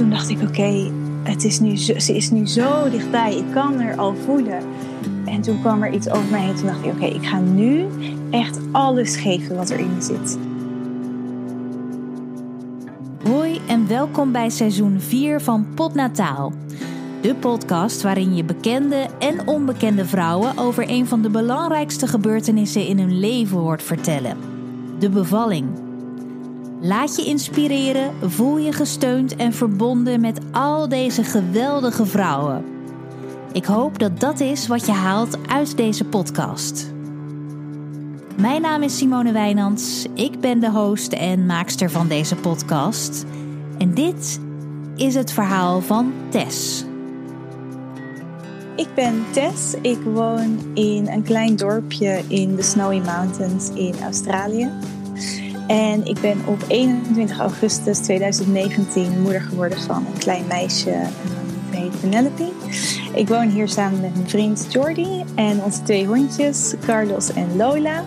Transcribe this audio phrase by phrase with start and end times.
[0.00, 0.90] toen dacht ik, oké,
[1.22, 3.36] het is nu ze is nu zo dichtbij.
[3.36, 4.62] Ik kan haar al voelen.
[5.24, 6.54] En toen kwam er iets over mij heen.
[6.54, 7.86] Toen dacht ik, oké, ik ga nu
[8.30, 10.38] echt alles geven wat erin zit.
[13.22, 16.52] Hoi en welkom bij seizoen 4 van Potnataal.
[17.20, 22.98] De podcast waarin je bekende en onbekende vrouwen over een van de belangrijkste gebeurtenissen in
[22.98, 24.36] hun leven hoort vertellen:
[24.98, 25.89] de bevalling.
[26.82, 32.64] Laat je inspireren, voel je gesteund en verbonden met al deze geweldige vrouwen.
[33.52, 36.92] Ik hoop dat dat is wat je haalt uit deze podcast.
[38.36, 40.06] Mijn naam is Simone Wijnands.
[40.14, 43.24] Ik ben de host en maakster van deze podcast.
[43.78, 44.40] En dit
[44.96, 46.84] is het verhaal van Tess.
[48.76, 49.74] Ik ben Tess.
[49.82, 54.70] Ik woon in een klein dorpje in de Snowy Mountains in Australië.
[55.66, 61.02] En ik ben op 21 augustus 2019 moeder geworden van een klein meisje,
[61.70, 62.48] die heet Penelope.
[63.14, 68.04] Ik woon hier samen met mijn vriend Jordi en onze twee hondjes, Carlos en Lola.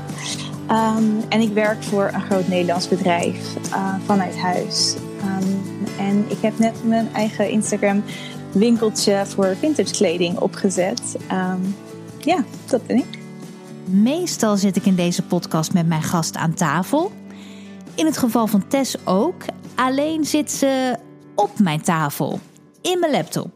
[0.72, 4.96] Um, en ik werk voor een groot Nederlands bedrijf uh, vanuit huis.
[5.24, 5.62] Um,
[5.98, 8.04] en ik heb net mijn eigen Instagram
[8.52, 11.02] winkeltje voor vintage kleding opgezet.
[11.32, 11.76] Um,
[12.20, 13.20] ja, dat ben ik.
[13.86, 17.12] Meestal zit ik in deze podcast met mijn gast aan tafel.
[17.96, 19.42] In het geval van Tess ook.
[19.76, 20.98] Alleen zit ze
[21.36, 22.40] op mijn tafel,
[22.82, 23.52] in mijn laptop.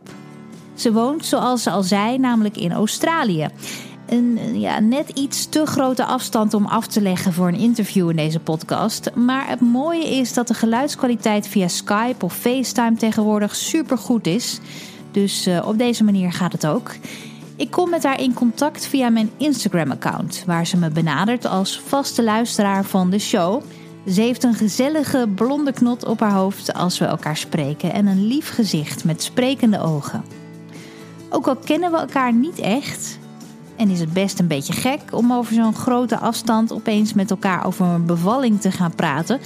[0.74, 3.48] Ze woont, zoals ze al zei, namelijk in Australië.
[4.06, 8.16] Een ja, net iets te grote afstand om af te leggen voor een interview in
[8.16, 9.16] deze podcast.
[9.16, 14.60] Maar het mooie is dat de geluidskwaliteit via Skype of FaceTime tegenwoordig super goed is.
[15.12, 16.92] Dus uh, op deze manier gaat het ook.
[17.56, 22.24] Ik kom met haar in contact via mijn Instagram-account, waar ze me benadert als vaste
[22.24, 23.64] luisteraar van de show.
[24.08, 28.28] Ze heeft een gezellige blonde knot op haar hoofd als we elkaar spreken en een
[28.28, 30.24] lief gezicht met sprekende ogen.
[31.30, 33.20] Ook al kennen we elkaar niet echt,
[33.76, 37.66] en is het best een beetje gek om over zo'n grote afstand opeens met elkaar
[37.66, 39.40] over een bevalling te gaan praten,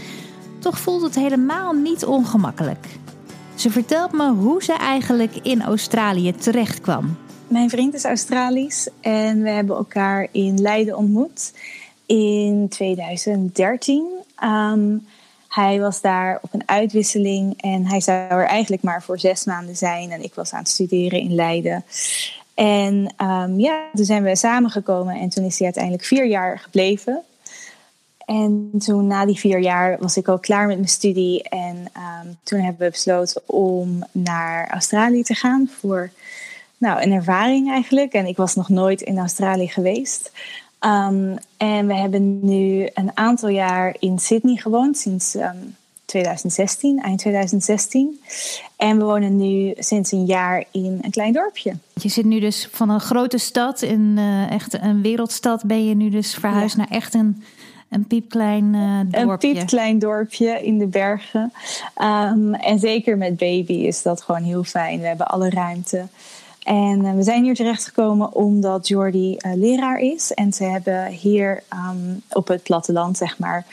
[0.59, 2.87] toch voelt het helemaal niet ongemakkelijk.
[3.55, 7.17] Ze vertelt me hoe ze eigenlijk in Australië terecht kwam.
[7.47, 11.53] Mijn vriend is Australisch en we hebben elkaar in Leiden ontmoet
[12.05, 14.19] in 2013.
[14.43, 15.07] Um,
[15.47, 19.75] hij was daar op een uitwisseling en hij zou er eigenlijk maar voor zes maanden
[19.77, 20.11] zijn.
[20.11, 21.83] En ik was aan het studeren in Leiden.
[22.53, 27.21] En um, ja, toen zijn we samengekomen en toen is hij uiteindelijk vier jaar gebleven.
[28.25, 31.43] En toen na die vier jaar was ik al klaar met mijn studie.
[31.43, 36.11] En um, toen hebben we besloten om naar Australië te gaan voor
[36.77, 38.13] nou, een ervaring eigenlijk.
[38.13, 40.31] En ik was nog nooit in Australië geweest.
[40.85, 45.75] Um, en we hebben nu een aantal jaar in Sydney gewoond, sinds um,
[46.11, 48.21] 2016, eind 2016.
[48.75, 51.73] En we wonen nu sinds een jaar in een klein dorpje.
[51.93, 55.95] Je zit nu dus van een grote stad, in uh, echt een wereldstad, ben je
[55.95, 56.81] nu dus verhuisd ja.
[56.81, 57.43] naar echt een,
[57.89, 59.47] een piepklein uh, dorpje.
[59.47, 61.53] Een piepklein dorpje in de bergen.
[62.01, 64.99] Um, en zeker met baby is dat gewoon heel fijn.
[64.99, 66.07] We hebben alle ruimte.
[66.63, 70.31] En uh, we zijn hier terechtgekomen omdat Jordi uh, leraar is.
[70.31, 73.65] En ze hebben hier um, op het platteland, zeg maar,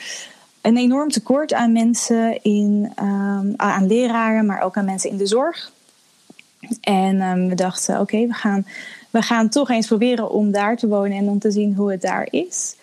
[0.61, 5.25] een enorm tekort aan mensen, in, um, aan leraren, maar ook aan mensen in de
[5.25, 5.71] zorg.
[6.81, 8.65] En um, we dachten, oké, we, gaan,
[9.09, 12.01] we gaan toch eens proberen om daar te wonen en om te zien hoe het
[12.01, 12.75] daar is.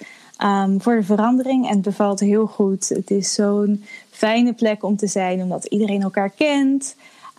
[0.78, 1.66] Voor de verandering.
[1.66, 2.88] En het bevalt heel goed.
[2.88, 6.94] Het is zo'n fijne plek om te zijn, omdat iedereen elkaar kent.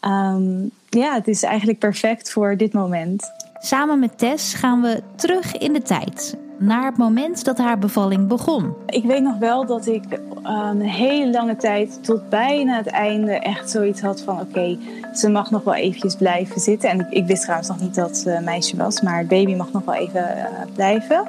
[0.08, 3.32] Um, ja, het is eigenlijk perfect voor dit moment.
[3.60, 6.38] Samen met Tess gaan we terug in de tijd.
[6.60, 8.74] Naar het moment dat haar bevalling begon.
[8.86, 13.32] Ik weet nog wel dat ik um, een hele lange tijd tot bijna het einde
[13.32, 14.80] echt zoiets had van oké, okay,
[15.14, 16.90] ze mag nog wel eventjes blijven zitten.
[16.90, 19.56] En ik, ik, wist trouwens nog niet dat ze een meisje was, maar het baby
[19.56, 21.28] mag nog wel even uh, blijven.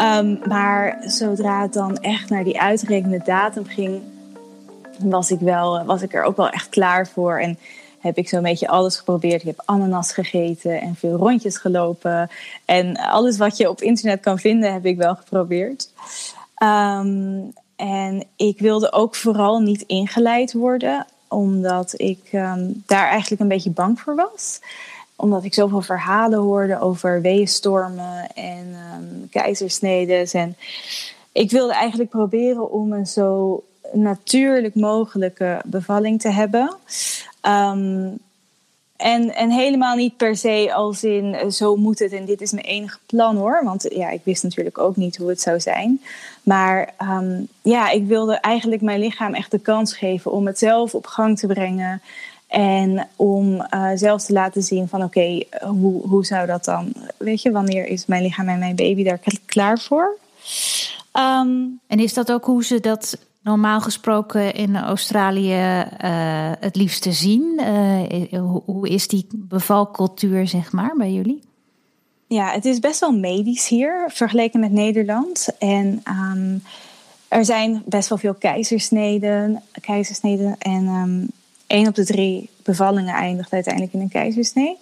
[0.00, 4.00] Um, maar zodra het dan echt naar die uitgerekende datum ging,
[4.98, 7.38] was ik, wel, was ik er ook wel echt klaar voor.
[7.38, 7.58] En
[7.98, 9.40] heb ik zo'n beetje alles geprobeerd.
[9.40, 12.30] Ik heb ananas gegeten en veel rondjes gelopen.
[12.64, 15.90] En alles wat je op internet kan vinden, heb ik wel geprobeerd.
[16.62, 23.48] Um, en ik wilde ook vooral niet ingeleid worden, omdat ik um, daar eigenlijk een
[23.48, 24.60] beetje bang voor was.
[25.16, 30.34] Omdat ik zoveel verhalen hoorde over weeënstormen en um, keizersnedes.
[30.34, 30.56] En
[31.32, 33.62] ik wilde eigenlijk proberen om een zo
[33.92, 36.76] natuurlijk mogelijke bevalling te hebben.
[37.42, 38.18] Um,
[38.96, 42.52] en, en helemaal niet per se als in uh, zo moet het en dit is
[42.52, 43.60] mijn enige plan hoor.
[43.64, 46.00] Want ja, ik wist natuurlijk ook niet hoe het zou zijn.
[46.42, 50.94] Maar um, ja, ik wilde eigenlijk mijn lichaam echt de kans geven om het zelf
[50.94, 52.02] op gang te brengen.
[52.46, 56.92] En om uh, zelfs te laten zien van oké, hoe, hoe zou dat dan?
[57.16, 60.16] Weet je, wanneer is mijn lichaam en mijn baby daar klaar voor?
[61.12, 63.18] Um, en is dat ook hoe ze dat
[63.48, 67.60] normaal gesproken in Australië uh, het liefste zien?
[67.60, 71.42] Uh, hoe is die bevalcultuur, zeg maar, bij jullie?
[72.26, 75.48] Ja, het is best wel medisch hier vergeleken met Nederland.
[75.58, 76.02] En
[76.34, 76.62] um,
[77.28, 81.30] er zijn best wel veel keizersneden, keizersneden en um,
[81.66, 84.76] één op de drie bevallingen eindigt uiteindelijk in een keizersnee.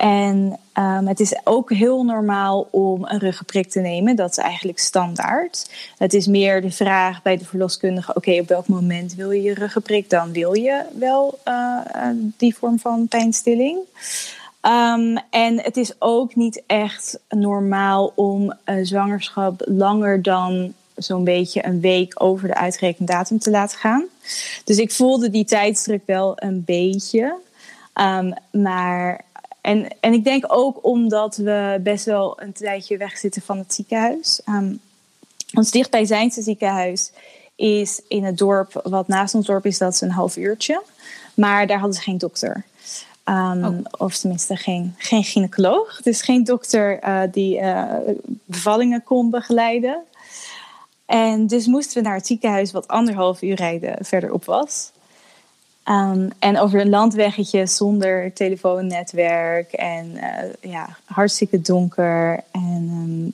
[0.00, 4.16] En um, het is ook heel normaal om een ruggenprik te nemen.
[4.16, 5.70] Dat is eigenlijk standaard.
[5.98, 9.54] Het is meer de vraag bij de verloskundige: oké, op welk moment wil je je
[9.54, 10.10] ruggenprik?
[10.10, 11.78] Dan wil je wel uh,
[12.36, 13.78] die vorm van pijnstilling.
[14.62, 21.66] Um, en het is ook niet echt normaal om een zwangerschap langer dan zo'n beetje
[21.66, 24.04] een week over de uitgerekende datum te laten gaan.
[24.64, 27.34] Dus ik voelde die tijdsdruk wel een beetje.
[27.94, 29.24] Um, maar
[29.60, 34.40] en, en ik denk ook omdat we best wel een tijdje wegzitten van het ziekenhuis.
[34.48, 34.80] Um,
[35.54, 37.12] ons dichtbijzijnse ziekenhuis
[37.54, 40.82] is in het dorp, wat naast ons dorp is, dat is een half uurtje.
[41.34, 42.64] Maar daar hadden ze geen dokter.
[43.24, 43.78] Um, oh.
[43.90, 46.00] Of tenminste geen, geen gynaecoloog.
[46.02, 47.94] Dus geen dokter uh, die uh,
[48.44, 50.02] bevallingen kon begeleiden.
[51.06, 54.90] En dus moesten we naar het ziekenhuis wat anderhalf uur rijden verderop was.
[55.88, 62.40] Um, en over een landweggetje zonder telefoonnetwerk en uh, ja, hartstikke donker.
[62.50, 63.32] En um,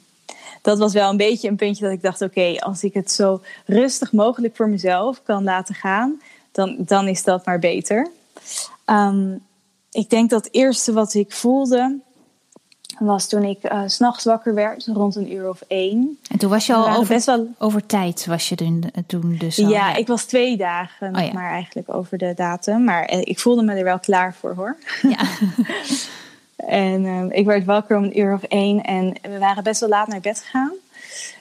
[0.62, 3.40] dat was wel een beetje een puntje dat ik dacht: oké, als ik het zo
[3.66, 6.20] rustig mogelijk voor mezelf kan laten gaan,
[6.52, 8.10] dan, dan is dat maar beter.
[8.86, 9.44] Um,
[9.90, 11.98] ik denk dat het eerste wat ik voelde
[12.98, 16.18] was toen ik uh, s'nachts wakker werd, rond een uur of één.
[16.30, 17.48] En toen was je al over, best wel...
[17.58, 21.32] over tijd, was je toen, toen dus al, ja, ik was twee dagen oh, ja.
[21.32, 22.84] maar eigenlijk over de datum.
[22.84, 24.76] Maar eh, ik voelde me er wel klaar voor hoor.
[25.02, 25.18] Ja.
[26.86, 29.88] en uh, ik werd wakker om een uur of één en we waren best wel
[29.88, 30.72] laat naar bed gegaan.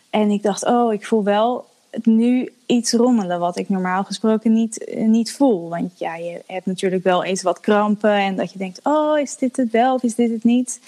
[0.09, 1.65] En ik dacht, oh, ik voel wel
[2.03, 5.69] nu iets rommelen wat ik normaal gesproken niet, niet voel.
[5.69, 9.37] Want ja, je hebt natuurlijk wel eens wat krampen en dat je denkt, oh, is
[9.37, 10.79] dit het wel of is dit het niet?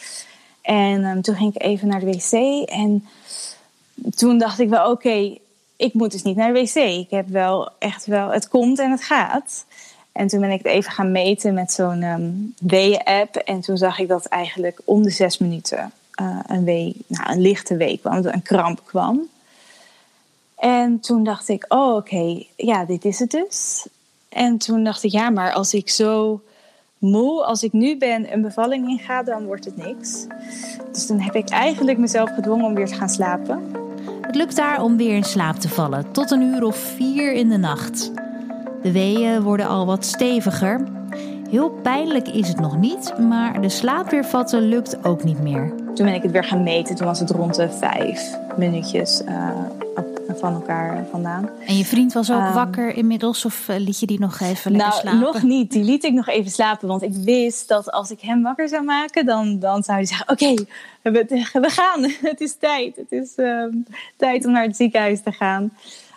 [0.67, 2.31] En um, toen ging ik even naar de wc
[2.69, 3.07] en
[4.15, 5.37] toen dacht ik wel, oké,
[5.75, 6.75] ik moet dus niet naar de wc.
[6.75, 9.65] Ik heb wel echt wel, het komt en het gaat.
[10.11, 13.35] En toen ben ik het even gaan meten met zo'n um, weeën-app.
[13.35, 15.91] En toen zag ik dat eigenlijk om de zes minuten
[16.21, 19.21] uh, een wee, nou, een lichte wee kwam, een kramp kwam.
[20.55, 23.87] En toen dacht ik, oh oké, ja, dit is het dus.
[24.29, 26.41] En toen dacht ik, ja, maar als ik zo
[26.99, 30.25] moe als ik nu ben een bevalling inga, dan wordt het niks.
[30.91, 33.61] Dus dan heb ik eigenlijk mezelf gedwongen om weer te gaan slapen.
[34.21, 37.49] Het lukt daar om weer in slaap te vallen, tot een uur of vier in
[37.49, 38.11] de nacht.
[38.81, 40.81] De weeën worden al wat steviger.
[41.49, 45.73] Heel pijnlijk is het nog niet, maar de slaap weer vatten lukt ook niet meer.
[45.93, 49.21] Toen ben ik het weer gaan meten, toen was het rond de vijf minuutjes.
[49.29, 49.49] Uh,
[50.39, 51.49] van elkaar vandaan.
[51.65, 54.71] En je vriend was ook um, wakker inmiddels of uh, liet je die nog even
[54.71, 55.19] lekker nou, slapen?
[55.19, 55.71] nog niet.
[55.71, 58.83] Die liet ik nog even slapen, want ik wist dat als ik hem wakker zou
[58.83, 60.67] maken, dan, dan zou hij zeggen: Oké, okay,
[61.01, 62.03] we, we, gaan.
[62.31, 62.95] het is tijd.
[62.95, 63.85] Het is um,
[64.17, 65.73] tijd om naar het ziekenhuis te gaan.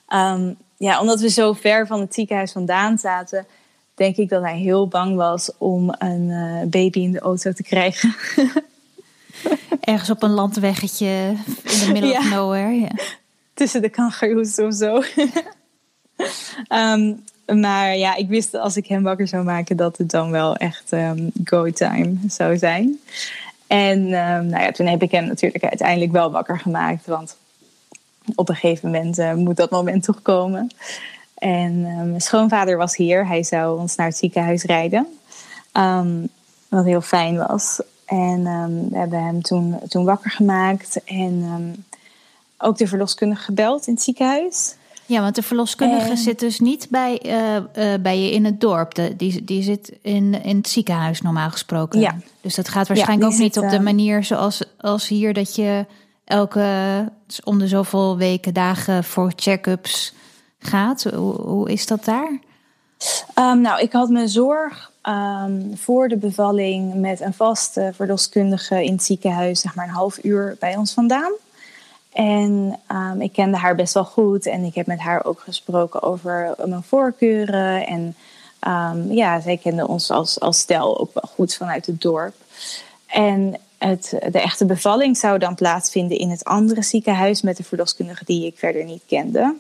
[0.09, 3.47] Um, ja, omdat we zo ver van het ziekenhuis vandaan zaten,
[3.95, 7.63] denk ik dat hij heel bang was om een uh, baby in de auto te
[7.63, 8.15] krijgen.
[9.81, 11.35] Ergens op een landweggetje
[11.65, 12.19] in de middle ja.
[12.19, 12.81] of nowhere.
[12.81, 12.91] Ja
[13.61, 15.03] tussen de kangaroes of zo.
[16.69, 17.25] um,
[17.61, 20.93] maar ja, ik wist als ik hem wakker zou maken dat het dan wel echt
[20.93, 23.01] um, go time zou zijn.
[23.67, 27.07] En um, nou ja, toen heb ik hem natuurlijk uiteindelijk wel wakker gemaakt.
[27.07, 27.37] Want
[28.35, 30.71] op een gegeven moment uh, moet dat moment toch komen.
[31.35, 33.27] En mijn schoonvader was hier.
[33.27, 35.07] Hij zou ons naar het ziekenhuis rijden.
[36.69, 37.81] wat heel fijn was.
[38.07, 38.43] En
[38.91, 41.05] we hebben hem toen, toen wakker gemaakt.
[41.05, 41.45] En
[42.61, 44.75] ook de verloskundige gebeld in het ziekenhuis.
[45.07, 48.95] Ja, want de verloskundige zit dus niet bij, uh, uh, bij je in het dorp.
[48.95, 52.01] De, die, die zit in, in het ziekenhuis normaal gesproken.
[52.01, 52.17] Ja.
[52.41, 55.87] Dus dat gaat waarschijnlijk ja, ook niet op de manier zoals als hier dat je
[56.25, 56.65] elke
[57.45, 60.15] om de zoveel weken, dagen voor check-ups
[60.59, 61.03] gaat.
[61.03, 62.39] Hoe, hoe is dat daar?
[63.35, 68.93] Um, nou, ik had mijn zorg um, voor de bevalling met een vaste verloskundige in
[68.93, 71.33] het ziekenhuis, zeg maar een half uur bij ons vandaan.
[72.13, 76.03] En um, ik kende haar best wel goed en ik heb met haar ook gesproken
[76.03, 77.87] over mijn voorkeuren.
[77.87, 78.17] En
[78.69, 82.35] um, ja, zij kende ons als, als stel ook wel goed vanuit het dorp.
[83.07, 88.25] En het, de echte bevalling zou dan plaatsvinden in het andere ziekenhuis met de verloskundige
[88.25, 89.57] die ik verder niet kende.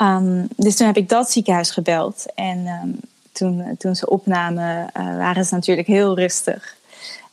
[0.00, 3.00] Um, dus toen heb ik dat ziekenhuis gebeld en
[3.32, 6.76] toen, toen ze opnamen, waren ze natuurlijk heel rustig.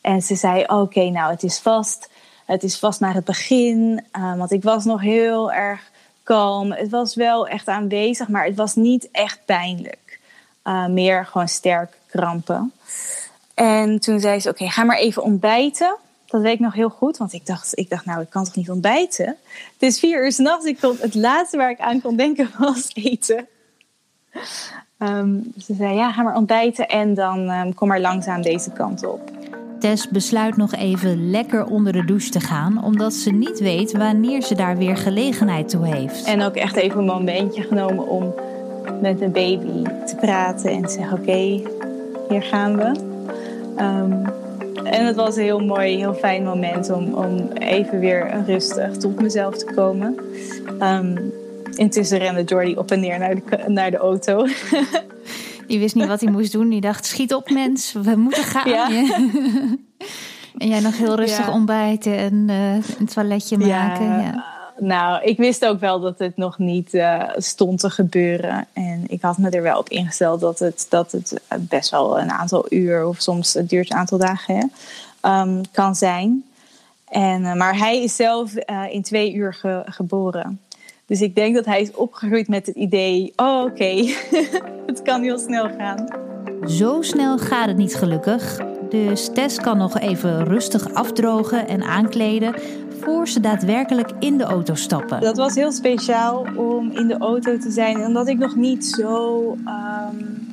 [0.02, 2.10] En ze zei: Oké, nou, het is vast.
[2.46, 4.06] Het is vast naar het begin.
[4.38, 5.92] want ik was nog heel erg
[6.24, 6.72] kalm.
[6.72, 10.20] Het was wel echt aanwezig, maar het was niet echt pijnlijk.
[10.90, 12.74] meer gewoon sterk krampen.
[13.54, 15.96] En toen zei ze: Oké, ga maar even ontbijten.
[16.26, 18.56] Dat weet ik nog heel goed, want ik dacht, ik dacht nou, ik kan toch
[18.56, 19.26] niet ontbijten?
[19.26, 20.66] Het is vier uur s'nachts.
[20.66, 23.48] Ik kon, het laatste waar ik aan kon denken was eten.
[24.98, 29.06] Um, ze zei, ja, ga maar ontbijten en dan um, kom maar langzaam deze kant
[29.06, 29.32] op.
[29.84, 34.42] Tess besluit nog even lekker onder de douche te gaan, omdat ze niet weet wanneer
[34.42, 36.26] ze daar weer gelegenheid toe heeft.
[36.26, 38.34] En ook echt even een momentje genomen om
[39.02, 41.62] met een baby te praten en te zeggen: Oké,
[42.30, 42.86] hier gaan we.
[43.84, 44.26] Um,
[44.84, 49.22] en het was een heel mooi, heel fijn moment om, om even weer rustig tot
[49.22, 50.16] mezelf te komen.
[50.82, 51.34] Um,
[51.76, 54.46] intussen rende Jordi op en neer naar de, naar de auto.
[55.68, 56.70] Die wist niet wat hij moest doen.
[56.70, 58.70] Die dacht, schiet op mens, we moeten gaan.
[58.70, 58.90] Ja.
[60.58, 64.06] en jij nog heel rustig ontbijten en uh, een toiletje maken.
[64.06, 64.52] Ja.
[64.80, 68.68] Nou, ik wist ook wel dat het nog niet uh, stond te gebeuren.
[68.74, 72.32] En ik had me er wel op ingesteld dat het, dat het best wel een
[72.32, 74.72] aantal uur, of soms het duurt een aantal dagen,
[75.22, 76.44] um, kan zijn.
[77.08, 80.60] En, uh, maar hij is zelf uh, in twee uur ge geboren.
[81.06, 84.16] Dus ik denk dat hij is opgegroeid met het idee: oh, oké, okay.
[84.88, 86.08] het kan heel snel gaan.
[86.68, 88.62] Zo snel gaat het niet gelukkig.
[88.90, 92.54] Dus Tess kan nog even rustig afdrogen en aankleden
[93.00, 95.22] voor ze daadwerkelijk in de auto stappen.
[95.22, 98.06] Dat was heel speciaal om in de auto te zijn.
[98.06, 99.40] Omdat ik nog niet zo.
[99.52, 100.52] Um,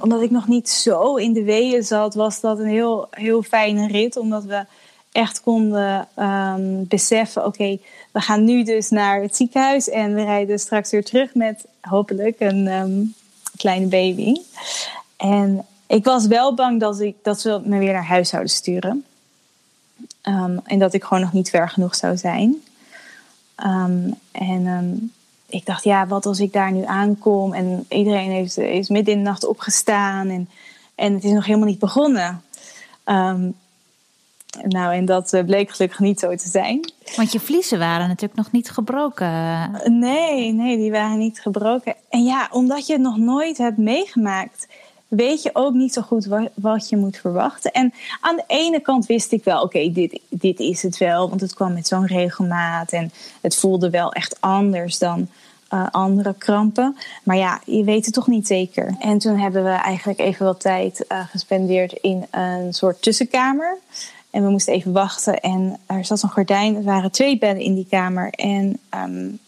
[0.00, 3.86] omdat ik nog niet zo in de weeën zat, was dat een heel, heel fijne
[3.86, 4.16] rit.
[4.16, 4.64] Omdat we
[5.12, 7.78] echt konden um, beseffen: oké,
[8.16, 12.40] we gaan nu dus naar het ziekenhuis en we rijden straks weer terug met hopelijk
[12.40, 13.14] een um,
[13.56, 14.40] kleine baby.
[15.16, 19.04] En ik was wel bang dat, ik, dat ze me weer naar huis zouden sturen.
[20.22, 22.62] Um, en dat ik gewoon nog niet ver genoeg zou zijn.
[23.66, 25.12] Um, en
[25.46, 29.22] ik dacht, ja, wat als ik daar nu aankom en iedereen heeft, is midden in
[29.22, 30.48] de nacht opgestaan en,
[30.94, 32.42] en het is nog helemaal niet begonnen.
[34.62, 36.92] Nou, en dat eh, bleek gelukkig niet zo te zijn.
[37.16, 39.70] Want je vliezen waren natuurlijk nog niet gebroken.
[39.84, 41.94] Nee, nee, die waren niet gebroken.
[42.08, 44.66] En ja, omdat je het nog nooit hebt meegemaakt,
[45.08, 47.72] weet je ook niet zo goed wat, je moet verwachten.
[47.72, 51.40] En aan de ene kant wist ik wel, oké, dit, dit is het wel, want
[51.40, 55.28] het kwam met zo'n regelmaat en het voelde wel echt anders dan
[55.74, 56.96] uh, andere krampen.
[57.22, 58.96] Maar ja, je weet het toch niet zeker.
[59.00, 63.78] En toen hebben we eigenlijk even wat tijd uh, gespendeerd in een soort tussenkamer.
[64.36, 66.76] En we moesten even wachten en er zat een gordijn.
[66.76, 68.30] Er waren twee bedden in die kamer.
[68.30, 69.38] En um,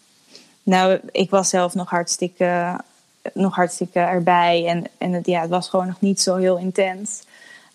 [0.63, 2.79] nou, ik was zelf nog hartstikke
[3.33, 4.65] nog hartstikke erbij.
[4.67, 7.23] En, en het, ja, het was gewoon nog niet zo heel intens.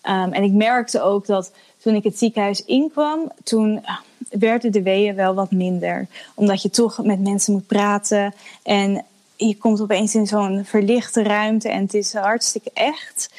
[0.03, 3.97] Um, en ik merkte ook dat toen ik het ziekenhuis inkwam, toen ah,
[4.29, 6.07] werden de weeën wel wat minder.
[6.33, 8.33] Omdat je toch met mensen moet praten.
[8.63, 9.05] En
[9.35, 13.29] je komt opeens in zo'n verlichte ruimte en het is hartstikke echt.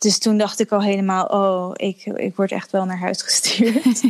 [0.00, 4.02] Dus toen dacht ik al helemaal, oh, ik, ik word echt wel naar huis gestuurd.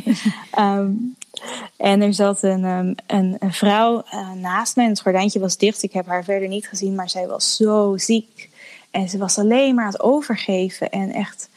[0.58, 1.16] um,
[1.76, 5.56] en er zat een, um, een, een, vrouw uh, naast me en het gordijntje was
[5.56, 5.82] dicht.
[5.82, 8.48] Ik heb haar verder niet gezien, maar zij was zo ziek.
[8.90, 10.90] En ze was alleen maar aan het overgeven.
[10.90, 11.48] En echt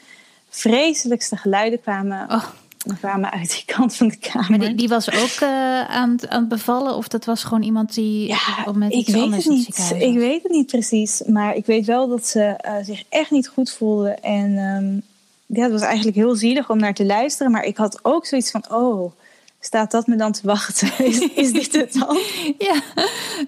[0.48, 2.44] vreselijkste geluiden kwamen, oh.
[3.00, 4.50] Kwamen uit die kant van de kamer.
[4.50, 5.48] Maar die, die was ook uh,
[5.80, 6.96] aan, aan het bevallen?
[6.96, 9.94] Of dat was gewoon iemand die ja, met ik weet het niet.
[9.98, 11.22] Ik weet het niet precies.
[11.26, 14.10] Maar ik weet wel dat ze uh, zich echt niet goed voelde.
[14.10, 15.02] En um,
[15.46, 17.52] ja, het was eigenlijk heel zielig om naar te luisteren.
[17.52, 19.12] Maar ik had ook zoiets van, oh
[19.64, 20.90] staat dat me dan te wachten?
[21.06, 22.18] Is, is dit het dan?
[22.68, 22.82] ja,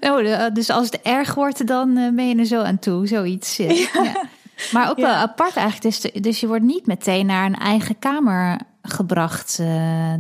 [0.01, 3.57] oh, dus als het erg wordt, dan uh, ben je er zo aan toe, zoiets.
[3.57, 3.73] Ja.
[3.73, 4.29] ja.
[4.73, 6.03] Maar ook wel apart eigenlijk.
[6.03, 9.59] Dus, dus je wordt niet meteen naar een eigen kamer gebracht.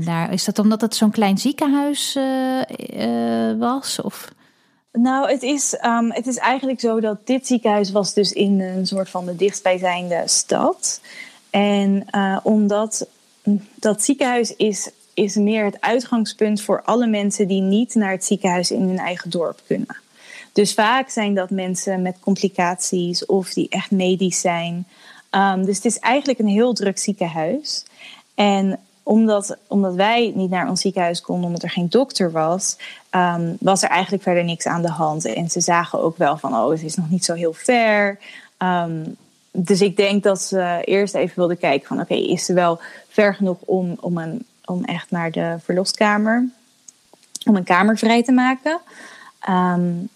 [0.04, 0.32] Daar.
[0.32, 4.00] Is dat omdat het zo'n klein ziekenhuis uh, was?
[4.00, 4.28] Of?
[4.92, 8.86] Nou, het is, um, het is eigenlijk zo dat dit ziekenhuis was dus in een
[8.86, 11.00] soort van de dichtstbijzijnde stad.
[11.50, 12.06] En
[12.42, 13.08] omdat
[13.74, 18.70] dat ziekenhuis is is meer het uitgangspunt voor alle mensen die niet naar het ziekenhuis
[18.70, 19.96] in hun eigen dorp kunnen.
[20.52, 24.86] Dus vaak zijn dat mensen met complicaties of die echt medisch zijn.
[25.30, 27.84] Um, dus het is eigenlijk een heel druk ziekenhuis.
[28.36, 32.76] En omdat, omdat wij niet naar ons ziekenhuis konden, omdat er geen dokter was,
[33.10, 35.24] um, was er eigenlijk verder niks aan de hand.
[35.24, 38.18] En ze zagen ook wel van, oh, het is nog niet zo heel ver.
[38.58, 39.16] Um,
[39.50, 43.34] dus ik denk dat ze eerst even wilden kijken van, oké, is ze wel ver
[43.34, 46.48] genoeg om, om een om echt naar de verloskamer,
[47.44, 48.80] om een kamer vrij te maken.
[49.48, 50.08] Um,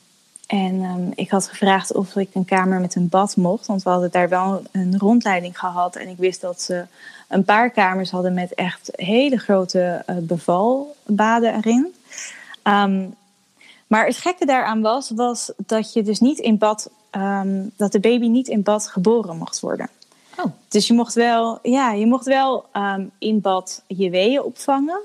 [0.46, 3.66] En ehm, ik had gevraagd of ik een kamer met een bad mocht.
[3.66, 5.96] Want we hadden daar wel een rondleiding gehad.
[5.96, 6.84] En ik wist dat ze
[7.30, 11.94] een paar kamers hadden met echt hele grote uh, bevalbaden erin.
[12.62, 13.04] Ehm,
[13.86, 18.00] maar het gekke daaraan was, was dat je dus niet in bad, ehm, dat de
[18.00, 19.88] baby niet in bad geboren mocht worden.
[20.36, 20.52] Oh.
[20.68, 22.64] Dus je mocht wel, ja, je mocht wel
[23.18, 25.00] in bad je weeën opvangen.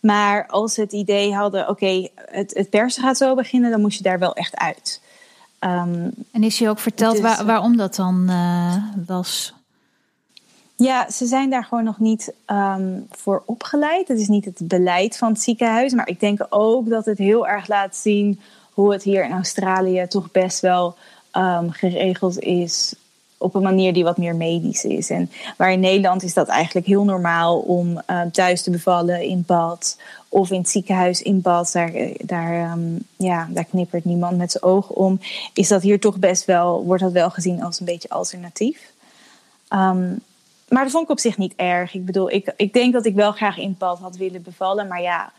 [0.00, 3.96] Maar als ze het idee hadden, oké, het, het persen gaat zo beginnen, dan moest
[3.96, 5.00] je daar wel echt uit.
[5.60, 9.54] Um, en is je ook verteld dus, waar, waarom dat dan uh, was?
[10.76, 14.08] Ja, ze zijn daar gewoon nog niet um, voor opgeleid.
[14.08, 15.92] Het is niet het beleid van het ziekenhuis.
[15.92, 18.40] Maar ik denk ook dat het heel erg laat zien
[18.72, 20.96] hoe het hier in Australië toch best wel
[21.32, 22.94] um, geregeld is
[23.38, 25.10] op een manier die wat meer medisch is.
[25.10, 29.44] En waar in Nederland is dat eigenlijk heel normaal om uh, thuis te bevallen in
[29.46, 31.72] bad of in het ziekenhuis in bad.
[31.72, 35.20] Daar, daar, um, ja, daar knippert niemand met zijn ogen om.
[35.52, 38.92] Is dat hier toch best wel, wordt dat wel gezien als een beetje alternatief.
[39.70, 40.22] Um,
[40.68, 41.94] maar dat vond ik op zich niet erg.
[41.94, 44.88] Ik bedoel, ik, ik denk dat ik wel graag in bad had willen bevallen.
[44.88, 45.32] Maar ja,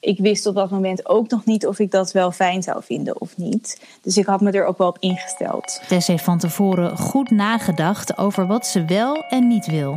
[0.00, 3.20] ik wist op dat moment ook nog niet of ik dat wel fijn zou vinden
[3.20, 3.80] of niet.
[4.02, 5.80] Dus ik had me er ook wel op ingesteld.
[5.88, 9.96] Tess heeft van tevoren goed nagedacht over wat ze wel en niet wil.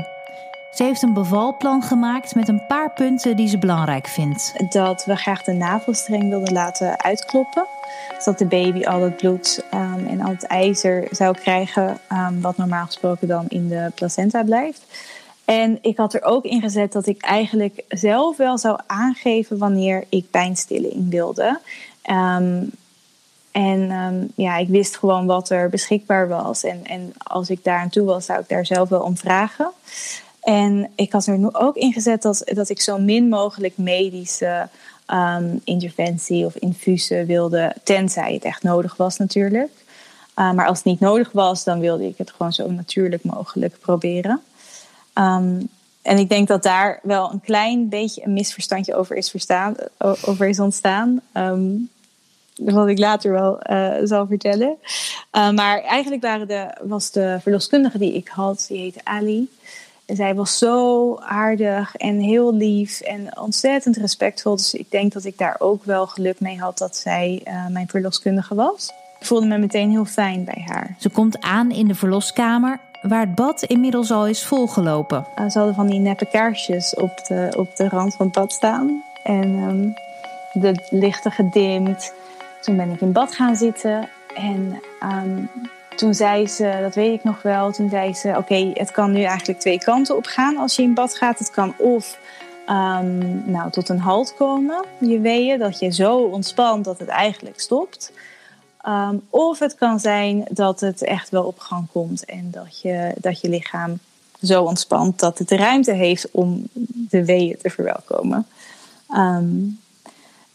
[0.72, 4.54] Ze heeft een bevalplan gemaakt met een paar punten die ze belangrijk vindt.
[4.70, 7.66] Dat we graag de navelstreng wilden laten uitkloppen.
[8.20, 12.58] Zodat de baby al het bloed um, en al het ijzer zou krijgen, um, wat
[12.58, 14.82] normaal gesproken dan in de placenta blijft.
[15.46, 20.04] En ik had er ook in gezet dat ik eigenlijk zelf wel zou aangeven wanneer
[20.10, 21.60] ik pijnstilling wilde.
[22.10, 22.72] Um,
[23.52, 26.64] en ja, ik wist gewoon wat er beschikbaar was.
[26.64, 29.72] En, en als ik daar aan toe was, zou ik daar zelf wel om vragen.
[30.42, 34.70] En ik had er nu ook in gezet dat, dat ik zo min mogelijk medische
[35.12, 39.72] um, interventie of infusen wilde, tenzij het echt nodig was natuurlijk.
[40.36, 43.80] Uh, maar als het niet nodig was, dan wilde ik het gewoon zo natuurlijk mogelijk
[43.80, 44.42] proberen.
[45.14, 45.70] Um,
[46.02, 51.22] en ik denk dat daar wel een klein beetje een misverstandje over is, ontstaan.
[51.34, 51.90] Um,
[52.56, 54.78] wat ik later wel uh, zal vertellen.
[55.32, 59.50] Uh, maar eigenlijk waren de, was de verloskundige die ik had, die heette Ali.
[60.08, 64.56] Zij was zo aardig en heel lief en ontzettend respectvol.
[64.56, 67.88] Dus ik denk dat ik daar ook wel geluk mee had dat zij uh, mijn
[67.88, 68.92] verloskundige was.
[69.20, 70.96] Ik voelde me meteen heel fijn bij haar.
[71.00, 75.26] Ze komt aan in de verloskamer waar het bad inmiddels al is volgelopen.
[75.40, 78.54] Uh, ze hadden van die neppe kaarsjes op de, op de rand van het bad
[78.54, 79.04] staan.
[79.24, 79.94] En um,
[80.62, 82.14] de lichten gedimd.
[82.62, 84.10] Toen ben ik in bad gaan zitten.
[84.36, 85.50] En um,
[85.98, 89.24] toen zei ze, dat weet ik nog wel, toen zei ze: Oké, het kan nu
[89.24, 91.40] eigenlijk twee kanten op gaan als je in bad gaat.
[91.40, 92.20] Het kan of
[92.70, 97.60] um, nou, tot een halt komen, je weeën, dat je zo ontspant dat het eigenlijk
[97.60, 98.12] stopt.
[98.88, 103.14] Um, of het kan zijn dat het echt wel op gang komt en dat je,
[103.18, 104.00] dat je lichaam
[104.42, 106.68] zo ontspant dat het de ruimte heeft om
[107.10, 108.46] de weeën te verwelkomen.
[109.16, 109.80] Um,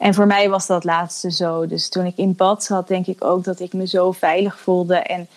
[0.03, 1.67] en voor mij was dat laatste zo.
[1.67, 4.97] Dus toen ik in bad zat, denk ik ook dat ik me zo veilig voelde.
[4.97, 5.29] En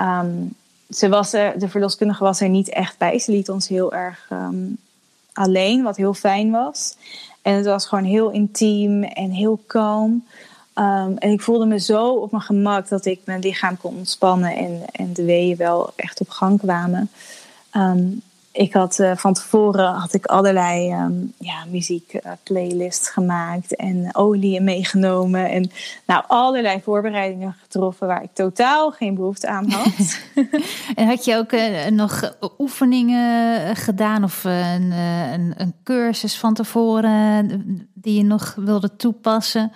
[0.00, 0.54] um,
[0.90, 3.18] ze was er, de verloskundige was er niet echt bij.
[3.18, 4.78] Ze liet ons heel erg um,
[5.32, 6.96] alleen, wat heel fijn was.
[7.42, 10.26] En het was gewoon heel intiem en heel kalm.
[10.74, 14.56] Um, en ik voelde me zo op mijn gemak dat ik mijn lichaam kon ontspannen
[14.56, 17.10] en, en de weeën wel echt op gang kwamen.
[18.52, 24.64] Ik had uh, van tevoren had ik allerlei um, ja, muziekplaylists uh, gemaakt en oliën
[24.64, 25.50] meegenomen.
[25.50, 25.70] En
[26.06, 30.20] nou, allerlei voorbereidingen getroffen waar ik totaal geen behoefte aan had.
[30.94, 37.62] en had je ook uh, nog oefeningen gedaan of een, een, een, cursus van tevoren
[37.94, 39.72] die je nog wilde toepassen?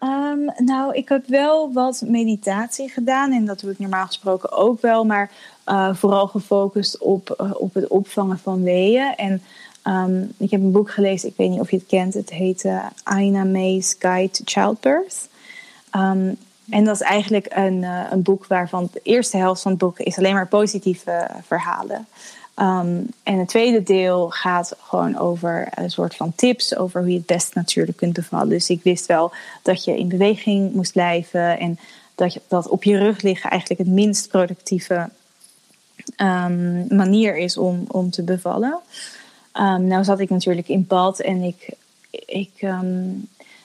[0.00, 4.80] Um, nou, ik heb wel wat meditatie gedaan en dat doe ik normaal gesproken ook
[4.80, 5.30] wel, maar
[5.66, 9.14] uh, vooral gefocust op, uh, op het opvangen van weeën.
[9.16, 9.42] En
[9.84, 12.64] um, ik heb een boek gelezen, ik weet niet of je het kent, het heet
[12.64, 15.28] uh, Aina May's Guide to Childbirth.
[15.96, 16.36] Um,
[16.70, 20.18] en dat is eigenlijk een, een boek waarvan de eerste helft van het boek is
[20.18, 22.06] alleen maar positieve verhalen.
[22.56, 27.16] Um, en het tweede deel gaat gewoon over een soort van tips over hoe je
[27.16, 28.48] het best natuurlijk kunt bevallen.
[28.48, 31.78] Dus ik wist wel dat je in beweging moest blijven en
[32.14, 35.08] dat, je, dat op je rug liggen eigenlijk het minst productieve
[36.16, 38.78] um, manier is om, om te bevallen.
[39.54, 41.74] Um, nou zat ik natuurlijk in bad en ik,
[42.26, 42.66] ik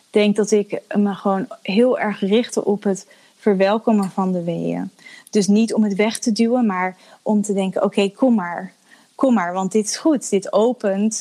[0.10, 4.90] denk dat ik me gewoon heel erg richtte op het verwelkomen van de weeën.
[5.30, 8.76] Dus niet om het weg te duwen, maar om te denken: oké, kom maar
[9.18, 10.30] kom maar, want dit is goed.
[10.30, 11.20] Dit opent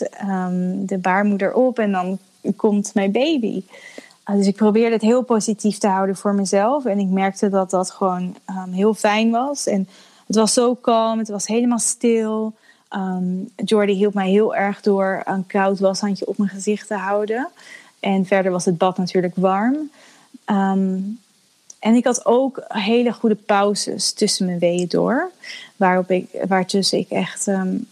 [0.77, 2.19] de baarmoeder op en dan
[2.57, 3.63] komt mijn baby.
[4.25, 6.85] dus ik probeerde het heel positief te houden voor mezelf.
[6.85, 9.67] En ik merkte dat dat gewoon ehm, heel fijn was.
[9.67, 9.89] En
[10.27, 12.55] het was zo kalm, het was helemaal stil.
[12.91, 17.49] Um, Jordi hielp mij heel erg door een koud washandje op mijn gezicht te houden.
[18.01, 19.91] En verder was het bad natuurlijk warm.
[20.47, 21.19] Um,
[21.79, 25.31] en ik had ook hele goede pauzes tussen mijn weeën door.
[25.77, 27.87] Waarop ik, waartussen ik echt, um,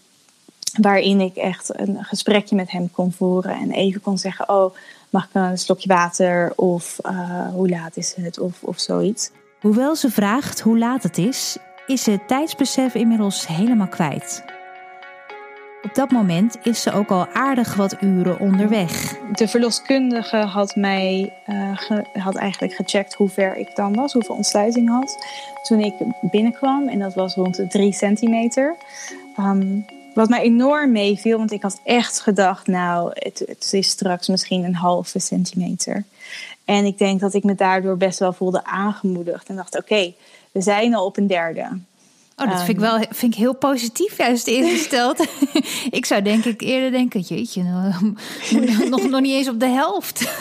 [0.80, 3.54] waarin ik echt een gesprekje met hem kon voeren.
[3.54, 4.74] En even kon zeggen, oh,
[5.10, 6.52] mag ik een slokje water?
[6.56, 8.38] Of uh, hoe laat is het?
[8.38, 9.30] Of, of zoiets.
[9.60, 14.44] Hoewel ze vraagt hoe laat het is, is ze het tijdsbesef inmiddels helemaal kwijt.
[15.82, 19.18] Op dat moment is ze ook al aardig wat uren onderweg.
[19.32, 21.32] De verloskundige had mij
[21.74, 25.26] ge, had eigenlijk gecheckt hoe ver ik dan was, hoeveel ontsluiting had.
[25.62, 28.76] Toen ik binnenkwam, en dat was rond de 3 centimeter.
[29.38, 34.64] Um, wat mij enorm meeviel, want ik had echt gedacht, nou, het, is straks misschien
[34.64, 36.04] een halve centimeter.
[36.64, 39.48] En ik denk dat ik me daardoor best wel voelde aangemoedigd.
[39.48, 40.12] En dacht, oké,
[40.54, 41.68] we zijn al op een derde.
[42.36, 45.26] Oh, dat vind ik wel vind ik heel positief juist ingesteld.
[45.90, 48.14] ik zou denk ik eerder denken, jeetje, nou,
[48.90, 50.38] nog, nog niet eens op de helft.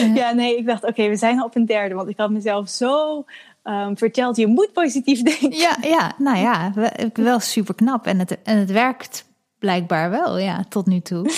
[0.00, 0.16] uh...
[0.16, 1.94] Ja, nee, ik dacht, oké, okay, we zijn al op een derde.
[1.94, 3.24] Want ik had mezelf zo
[3.64, 5.58] um, verteld, je moet positief denken.
[5.58, 6.72] Ja, ja nou ja,
[7.12, 8.06] wel super knap.
[8.06, 9.24] En het, en het werkt
[9.58, 11.30] blijkbaar wel, ja, tot nu toe.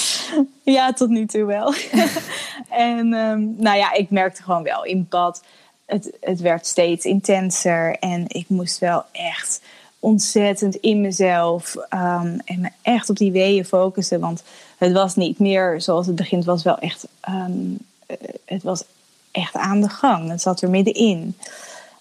[0.62, 1.74] ja, tot nu toe wel.
[2.70, 5.42] en um, nou ja, ik merkte gewoon wel in bad
[5.86, 9.60] het, het werd steeds intenser en ik moest wel echt
[9.98, 14.20] ontzettend in mezelf um, en me echt op die weeën focussen.
[14.20, 14.42] Want
[14.78, 17.78] het was niet meer zoals het begint, was wel echt, um,
[18.44, 18.84] het was
[19.30, 20.30] echt aan de gang.
[20.30, 21.36] Het zat er middenin.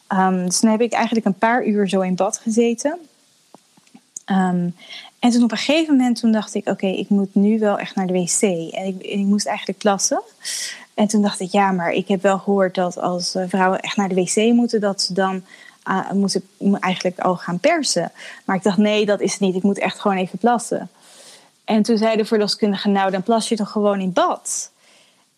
[0.10, 3.00] Um, dus toen heb ik eigenlijk een paar uur zo in bad gezeten.
[5.26, 7.96] En toen op een gegeven moment toen dacht ik, oké, ik moet nu wel echt
[7.96, 8.42] naar de wc.
[8.74, 10.22] En ik, ik moest eigenlijk plassen.
[10.94, 13.98] En toen dacht ik, ja, maar ik heb wel gehoord dat als eh, vrouwen echt
[13.98, 15.44] naar de wc moeten, dat ze dan
[15.90, 16.44] uh, moeten
[16.80, 18.12] eigenlijk al gaan persen.
[18.46, 19.56] Maar ik dacht, nee, dat is niet.
[19.56, 20.90] Ik moet echt gewoon even plassen.
[21.64, 24.72] En toen zei de verloskundige, nou, dan plas je toch gewoon in bad.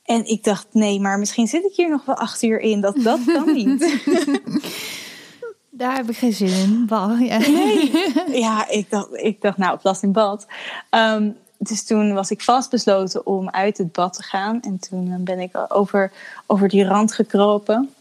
[0.05, 2.81] En ik dacht, nee, maar misschien zit ik hier nog wel acht uur in.
[2.81, 3.99] Dat, dat kan niet.
[5.77, 6.85] Daar heb ik geen zin in.
[6.85, 7.37] Bal, ja.
[7.37, 7.91] Nee.
[8.43, 10.45] Ja, ik dacht, ik dacht nou, plas in bad.
[10.89, 14.61] Um, dus toen was ik vastbesloten om uit het bad te gaan.
[14.61, 16.11] En toen eh, ben ik over,
[16.45, 17.93] over die rand gekropen.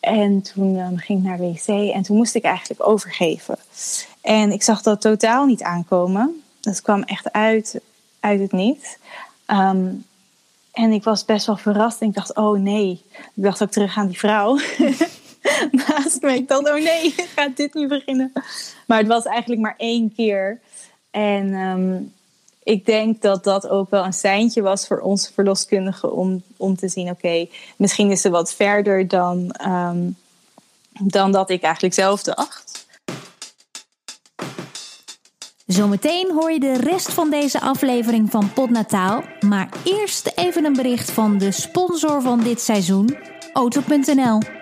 [0.00, 3.58] En toen um, ging ik naar wc en toen moest ik eigenlijk overgeven.
[4.20, 6.42] En ik zag dat totaal niet aankomen.
[6.60, 7.80] Dat kwam echt uit,
[8.20, 8.98] uit het niet.
[9.46, 10.04] Um,
[10.72, 12.00] en ik was best wel verrast.
[12.00, 13.02] En ik dacht, oh nee.
[13.12, 14.58] Ik dacht ook terug aan die vrouw
[15.86, 16.32] naast me.
[16.32, 18.32] Ik dacht, oh nee, gaat dit nu beginnen?
[18.86, 20.60] Maar het was eigenlijk maar één keer.
[21.10, 22.12] En um,
[22.62, 26.88] ik denk dat dat ook wel een seintje was voor onze verloskundige om, om te
[26.88, 27.46] zien: oké,
[27.76, 30.16] misschien is ze wat verder dan, um,
[31.00, 32.86] dan dat ik eigenlijk zelf dacht.
[35.66, 39.22] Zometeen hoor je de rest van deze aflevering van Potnataal.
[39.40, 43.16] Maar eerst even een bericht van de sponsor van dit seizoen,
[43.52, 44.57] Auto.nl.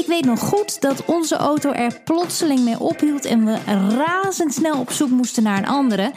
[0.00, 3.58] Ik weet nog goed dat onze auto er plotseling mee ophield en we
[3.96, 6.12] razendsnel op zoek moesten naar een andere.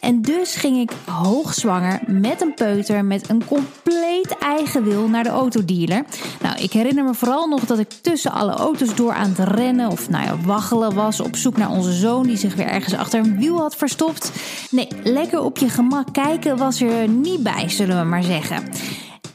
[0.00, 5.28] En dus ging ik hoogzwanger met een peuter met een compleet eigen wil naar de
[5.28, 6.04] autodealer.
[6.40, 9.90] Nou, ik herinner me vooral nog dat ik tussen alle auto's door aan het rennen
[9.90, 13.20] of nou ja, waggelen was op zoek naar onze zoon die zich weer ergens achter
[13.20, 14.32] een wiel had verstopt.
[14.70, 18.64] Nee, lekker op je gemak kijken was er niet bij, zullen we maar zeggen.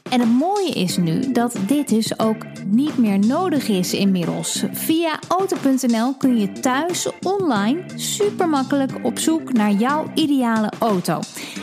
[0.09, 4.63] En het mooie is nu dat dit dus ook niet meer nodig is inmiddels.
[4.71, 11.19] Via auto.nl kun je thuis online super makkelijk op zoek naar jouw ideale auto.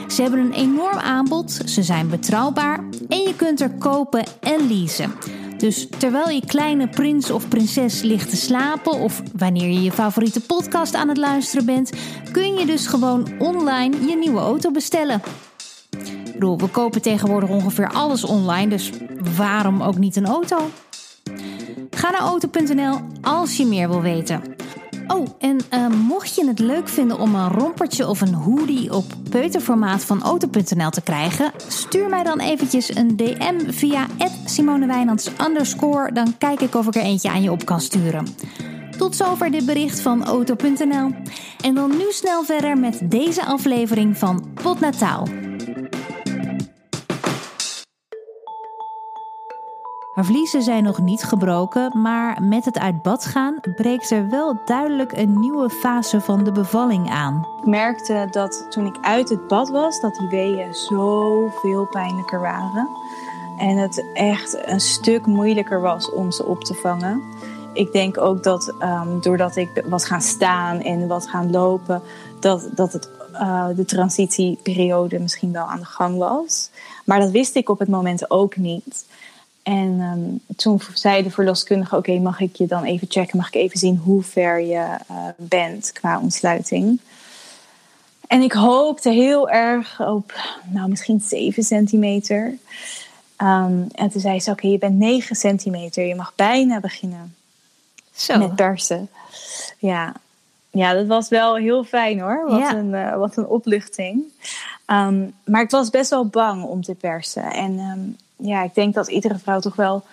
[0.09, 5.13] Ze hebben een enorm aanbod, ze zijn betrouwbaar en je kunt er kopen en leasen.
[5.57, 10.41] Dus terwijl je kleine prins of prinses ligt te slapen of wanneer je je favoriete
[10.41, 11.93] podcast aan het luisteren bent,
[12.33, 15.21] kun je dus gewoon online je nieuwe auto bestellen
[16.39, 18.91] bedoel, we kopen tegenwoordig ongeveer alles online, dus
[19.37, 20.57] waarom ook niet een auto?
[21.91, 24.43] Ga naar auto.nl als je meer wil weten.
[25.07, 29.05] Oh, en uh, mocht je het leuk vinden om een rompertje of een hoodie op
[29.31, 34.07] peuterformaat van auto.nl te krijgen, stuur mij dan eventjes een DM via
[34.45, 36.13] @simonewijnands underscore.
[36.13, 38.27] Dan kijk ik of ik er eentje aan je op kan sturen.
[38.99, 41.11] Tot zover dit bericht van auto.nl.
[41.61, 45.46] En dan nu snel verder met deze aflevering van Potnataal.
[50.17, 54.59] Haar vliezen zijn nog niet gebroken, maar met het uit bad gaan breekt er wel
[54.65, 57.47] duidelijk een nieuwe fase van de bevalling aan.
[57.61, 62.89] Ik merkte dat toen ik uit het bad was, dat die weeën zoveel pijnlijker waren.
[63.59, 67.23] En het echt een stuk moeilijker was om ze op te vangen.
[67.73, 72.03] Ik denk ook dat um, doordat ik was gaan staan en wat gaan lopen,
[72.41, 76.71] dat, dat het, uh, de transitieperiode misschien wel aan de gang was.
[77.05, 79.05] Maar dat wist ik op het moment ook niet.
[79.67, 83.37] En um, toen zei de verloskundige: Oké, mag ik je dan even checken?
[83.37, 87.01] Mag ik even zien hoe ver je uh, bent qua ontsluiting?
[88.27, 90.33] En ik hoopte heel erg op,
[90.71, 92.45] nou, misschien 7 centimeter.
[93.39, 96.05] Um, en toen zei ze: Oké, je bent 9 centimeter.
[96.07, 97.35] Je mag bijna beginnen
[98.15, 98.39] Zo.
[98.39, 99.09] met persen.
[99.79, 100.15] Ja.
[100.71, 102.45] ja, dat was wel heel fijn hoor.
[102.49, 102.75] Wat, Ja.
[102.75, 104.23] een, uh, wat een opluchting.
[104.87, 107.53] Um, maar ik was best wel bang om te persen.
[107.53, 107.79] En
[108.37, 110.05] ja, ik denk dat iedere vrouw toch wel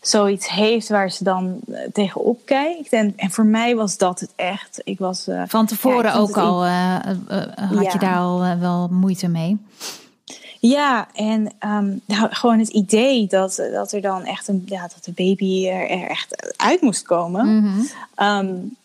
[0.00, 2.92] zoiets heeft waar ze dan uh, tegenop kijkt.
[2.92, 4.80] En, en voor mij was dat het echt.
[4.84, 6.96] Ik was, uh, Van tevoren ja, ook al uh,
[7.56, 7.92] had Ja.
[7.92, 9.58] je daar al wel moeite mee.
[10.60, 15.04] Ja, en um, nou, gewoon het idee dat, dat er dan echt een, ja, dat
[15.04, 17.46] de baby er, er echt uit moest komen.
[17.46, 18.26] Mm -hmm.
[18.26, 18.76] um,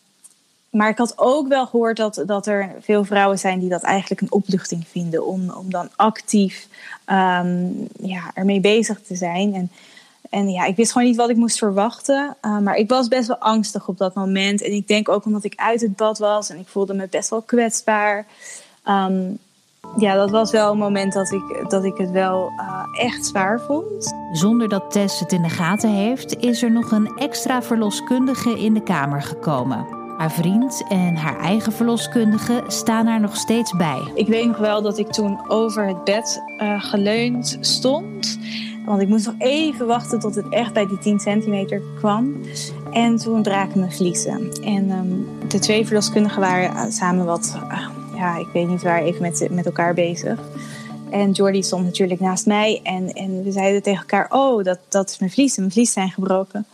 [0.76, 4.22] maar ik had ook wel gehoord dat, dat er veel vrouwen zijn die dat eigenlijk
[4.22, 5.26] een opluchting vinden.
[5.26, 6.68] Om, om dan actief
[7.06, 9.54] um, ja, ermee bezig te zijn.
[9.54, 9.72] En,
[10.30, 12.36] en ja, ik wist gewoon niet wat ik moest verwachten.
[12.42, 14.62] Uh, maar ik was best wel angstig op dat moment.
[14.62, 17.30] En ik denk ook omdat ik uit het bad was en ik voelde me best
[17.30, 18.26] wel kwetsbaar.
[18.88, 19.38] Um,
[19.98, 23.60] ja, dat was wel een moment dat ik, dat ik het wel uh, echt zwaar
[23.60, 24.16] vond.
[24.32, 28.74] Zonder dat Tess het in de gaten heeft, is er nog een extra verloskundige in
[28.74, 30.05] de kamer gekomen.
[30.18, 34.02] Haar vriend en haar eigen verloskundige staan er nog steeds bij.
[34.14, 38.40] Ik weet nog wel dat ik toen over het bed uh, geleund stond.
[38.86, 42.42] Want ik moest nog even wachten tot het echt bij die 10 centimeter kwam.
[42.92, 44.52] En toen braken mijn vliezen.
[44.64, 49.02] En um, de twee verloskundigen waren uh, samen wat, uh, ja, ik weet niet waar,
[49.02, 50.40] even met, met elkaar bezig.
[51.10, 52.80] En Jordi stond natuurlijk naast mij.
[52.84, 55.62] En, en we zeiden tegen elkaar: Oh, dat, dat is mijn vliezen.
[55.62, 56.66] Mijn vliezen zijn gebroken.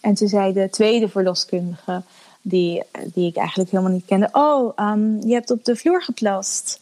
[0.00, 2.02] En toen zei de tweede verloskundige
[2.48, 2.82] die,
[3.14, 4.28] die ik eigenlijk helemaal niet kende.
[4.32, 6.80] Oh, um, je hebt op de vloer geplast.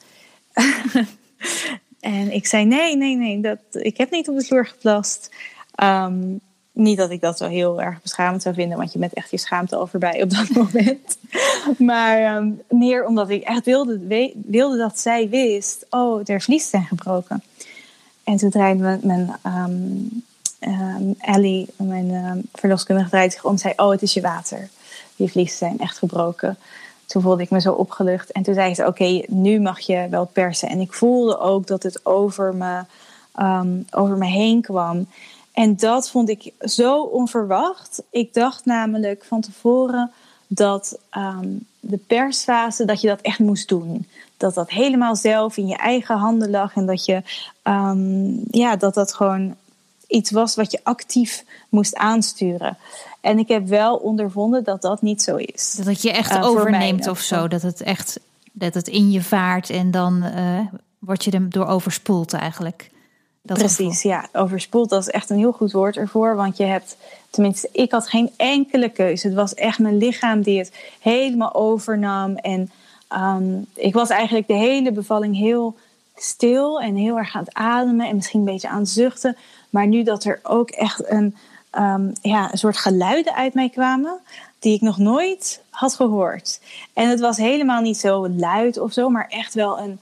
[2.01, 5.31] en ik zei, nee, nee, nee, dat, ik heb niet op de vloer geplast.
[5.83, 6.41] Um,
[6.73, 9.39] niet dat ik dat zo heel erg beschamend zou vinden, want je bent echt je
[9.39, 11.19] schaamte al voorbij op dat moment.
[11.79, 16.87] maar um, meer omdat ik echt wilde, wilde dat zij wist, oh, er vliezen zijn
[16.87, 17.43] gebroken.
[18.25, 19.37] En toen draaide mijn, mijn
[21.19, 24.69] Ellie, mijn verloskundige, draaide zich om zei, oh, het is je water
[25.17, 26.59] je vliezen zijn echt gebroken.
[27.07, 28.33] Toen voelde ik me zo opgelucht.
[28.33, 30.69] En toen zei ze, oké, nu mag je wel persen.
[30.69, 32.83] En ik voelde ook dat het over me,
[33.41, 35.07] um, over me heen kwam.
[35.53, 38.03] En dat vond ik zo onverwacht.
[38.11, 40.11] Ik dacht namelijk van tevoren
[40.47, 44.07] dat um, de persfase, dat je dat echt moest doen.
[44.37, 46.75] Dat dat helemaal zelf in je eigen handen lag.
[46.75, 47.23] En dat je,
[47.63, 49.55] um, ja, dat dat gewoon
[50.15, 52.77] iets was wat je actief moest aansturen.
[53.21, 55.75] En ik heb wel ondervonden dat dat niet zo is.
[55.77, 57.49] Dat het je echt uh, overneemt of zo.
[57.49, 58.21] Dat het echt
[58.53, 60.61] dat het in je vaart en dan uh,
[60.99, 62.91] word je er door overspoeld eigenlijk.
[63.43, 64.11] Dat Precies, gevoel.
[64.11, 64.29] ja.
[64.33, 66.37] Overspoeld, dat is echt een heel goed woord ervoor.
[66.37, 66.97] Want je hebt,
[67.31, 69.27] tenminste, ik had geen enkele keuze.
[69.27, 72.37] Het was echt mijn lichaam die het helemaal overnam.
[72.37, 72.71] En
[73.13, 75.77] um, ik was eigenlijk de hele bevalling heel
[76.17, 78.09] stil en heel erg aan het ademen.
[78.09, 79.37] En misschien een beetje aan het zuchten.
[79.75, 81.37] Maar nu dat er ook echt een,
[81.79, 84.21] um, ja, een soort geluiden uit mij kwamen.
[84.59, 86.61] Die ik nog nooit had gehoord.
[86.93, 89.09] En het was helemaal niet zo luid of zo.
[89.09, 90.01] Maar echt wel een,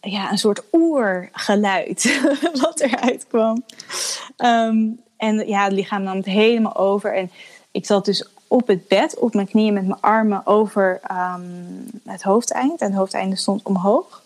[0.00, 2.20] ja, een soort oergeluid
[2.62, 3.64] wat eruit kwam.
[4.36, 7.14] Um, en ja, het lichaam nam het helemaal over.
[7.14, 7.30] En
[7.70, 12.22] ik zat dus op het bed, op mijn knieën met mijn armen over um, het
[12.22, 12.80] hoofdeind.
[12.80, 14.22] En het hoofdeinde stond omhoog.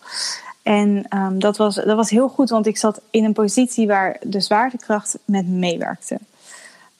[0.63, 4.17] En um, dat, was, dat was heel goed, want ik zat in een positie waar
[4.21, 6.17] de zwaartekracht met me meewerkte.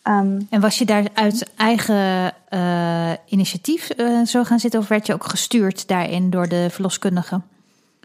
[0.03, 5.05] Um, en was je daar uit eigen uh, initiatief uh, zo gaan zitten, of werd
[5.05, 7.41] je ook gestuurd daarin door de verloskundige?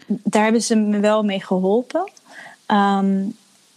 [0.07, 2.09] Daar hebben ze me wel mee geholpen.
[2.67, 3.35] Um,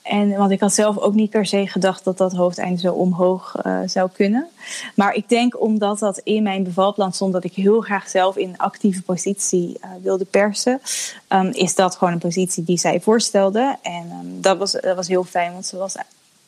[0.08, 3.54] en want ik had zelf ook niet per se gedacht dat dat hoofdeinde zo omhoog
[3.66, 4.46] uh, zou kunnen.
[4.94, 8.58] Maar ik denk omdat dat in mijn bevalplan stond dat ik heel graag zelf in
[8.58, 10.80] actieve positie uh, wilde persen,
[11.28, 13.76] um, is dat gewoon een positie die zij voorstelde.
[13.82, 15.94] En um, dat, was, dat was heel fijn, want ze was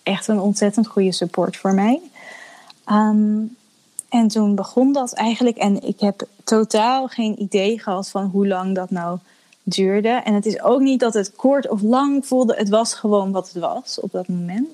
[0.02, 2.00] echt een ontzettend goede support voor mij.
[2.86, 3.56] Um,
[4.08, 5.56] en toen begon dat eigenlijk.
[5.56, 9.18] En ik heb totaal geen idee gehad van hoe lang dat nou
[9.62, 10.08] duurde.
[10.08, 12.54] En het is ook niet dat het kort of lang voelde.
[12.56, 14.68] Het was gewoon wat het was op dat moment.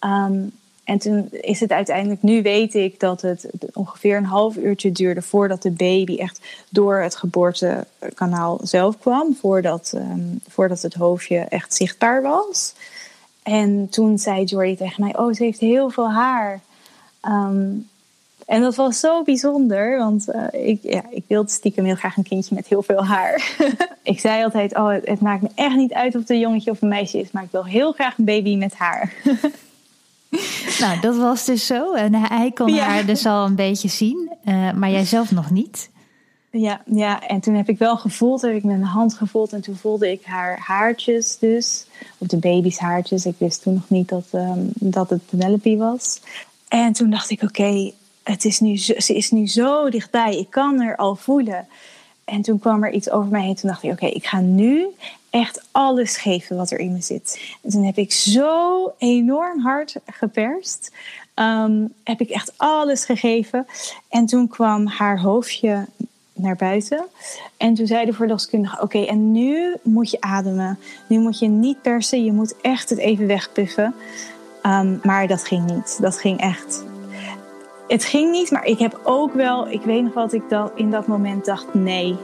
[0.00, 0.52] Um,
[0.84, 5.22] En toen is het uiteindelijk, nu weet ik dat het ongeveer een half uurtje duurde
[5.22, 9.36] voordat de baby echt door het geboortekanaal zelf kwam.
[9.40, 12.74] Voordat, ehm, voordat het hoofdje echt zichtbaar was.
[13.42, 16.60] En toen zei Jordy tegen mij: Oh, ze heeft heel veel haar.
[17.20, 17.68] Ehm,
[18.46, 22.22] en dat was zo bijzonder, want uh, ik, ja, ik wilde stiekem heel graag een
[22.22, 23.56] kindje met heel veel haar.
[24.02, 26.82] ik zei altijd: Oh, het, maakt me echt niet uit of het een jongetje of
[26.82, 29.12] een meisje is, maar ik wil heel graag een baby met haar.
[30.80, 31.94] nou, dat was dus zo.
[31.94, 35.90] En hij kon haar dus al een beetje zien, uh, maar jij zelf nog niet.
[36.50, 39.60] Ja, ja, en toen heb ik wel gevoeld, heb ik met mijn hand gevoeld en
[39.60, 41.86] toen voelde ik haar haartjes dus,
[42.18, 43.26] of de baby's haartjes.
[43.26, 46.20] Ik wist toen nog niet dat, um, dat het Penelope was.
[46.68, 47.92] En toen dacht ik, oké,
[48.28, 51.68] het is nu, ze is nu zo dichtbij, ik kan er al voelen.
[52.24, 53.54] En toen kwam er iets over mij heen.
[53.54, 54.86] Toen dacht ik, oké, ik ga nu
[55.30, 57.56] echt alles geven wat er in me zit.
[57.62, 60.92] En toen heb ik zo enorm hard geperst.
[61.34, 63.66] Ehm, heb ik echt alles gegeven.
[64.08, 65.86] En toen kwam haar hoofdje
[66.32, 67.06] naar buiten.
[67.56, 70.78] En toen zei de verloskundige: Oké, en nu moet je ademen.
[71.08, 73.94] Nu moet je niet persen, je moet echt het even wegpuffen.
[74.62, 75.98] Um, maar dat ging niet.
[76.00, 76.84] Dat ging echt.
[77.88, 79.68] Het ging niet, maar ik heb ook wel.
[79.68, 82.16] Ik weet nog wat ik dat in dat moment dacht: nee,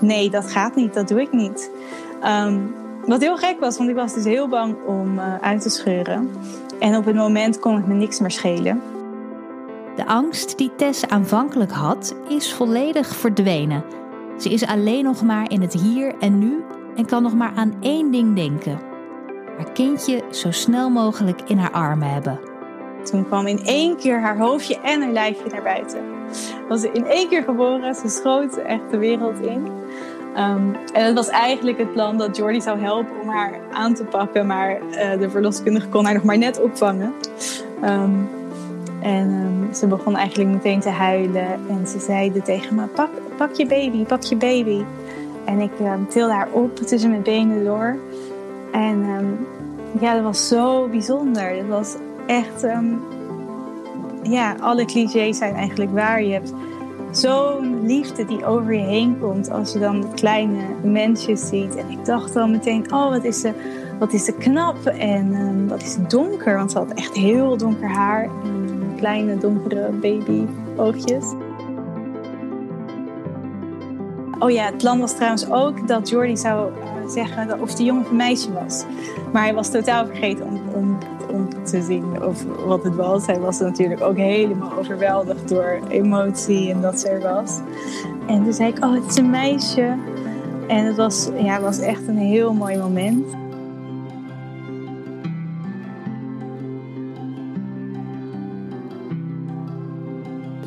[0.00, 1.70] nee, dat gaat niet, dat doe ik niet.
[2.24, 2.74] Um,
[3.06, 6.30] wat heel gek was, want ik was dus heel bang om uh, uit te scheuren.
[6.78, 8.82] En op het moment kon het me niks meer schelen.
[9.96, 13.84] De angst die Tess aanvankelijk had, is volledig verdwenen.
[14.38, 16.64] Ze is alleen nog maar in het hier en nu
[16.96, 18.80] en kan nog maar aan één ding denken:
[19.56, 22.38] haar kindje zo snel mogelijk in haar armen hebben.
[23.04, 26.00] Toen kwam in één keer haar hoofdje en haar lijfje naar buiten.
[26.68, 29.66] Was ze in één keer geboren, ze schoot echt de wereld in.
[30.36, 34.04] Um, en het was eigenlijk het plan dat Jordi zou helpen om haar aan te
[34.04, 37.12] pakken, maar uh, de verloskundige kon haar nog maar net opvangen.
[37.84, 38.28] Um,
[39.00, 41.60] en um, ze begon eigenlijk meteen te huilen.
[41.68, 44.84] En ze zeiden tegen me: pak, pak je baby, pak je baby.
[45.44, 45.70] En ik
[46.08, 47.96] tilde haar op tussen mijn benen door.
[48.72, 49.06] En
[50.00, 51.56] ja, dat was zo bijzonder.
[51.56, 52.66] Dat was echt.
[54.22, 56.22] ja, alle clichés zijn eigenlijk waar.
[56.22, 56.52] Je hebt
[57.10, 61.76] zo'n liefde die over je heen komt als je dan kleine mensje ziet.
[61.76, 63.52] En ik dacht dan meteen: oh, wat is ze,
[63.98, 66.56] wat is ze knap en wat is ze donker.
[66.56, 68.28] Want ze had echt heel donker haar
[68.96, 71.24] kleine donkere baby oogjes.
[74.38, 78.06] Oh ja, het plan was trouwens ook dat Jordi zou uh, zeggen of de jongen
[78.10, 78.84] een meisje was.
[79.32, 80.98] Maar hij was totaal vergeten om, om,
[81.34, 83.26] om te zien of wat het was.
[83.26, 87.60] Hij was natuurlijk ook helemaal overweldigd door emotie en dat ze er was.
[88.26, 89.96] En toen zei ik, oh het is een meisje.
[90.68, 93.24] En het was, ja, was echt een heel mooi moment.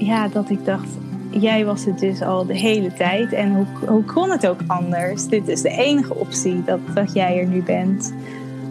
[0.08, 0.89] ja, dat ik dacht,
[1.30, 3.34] jij was het dus al de hele tijd.
[3.34, 5.27] En hoe, hoe kon het ook anders?
[5.27, 8.13] Dit is de enige optie dat, jij er nu bent.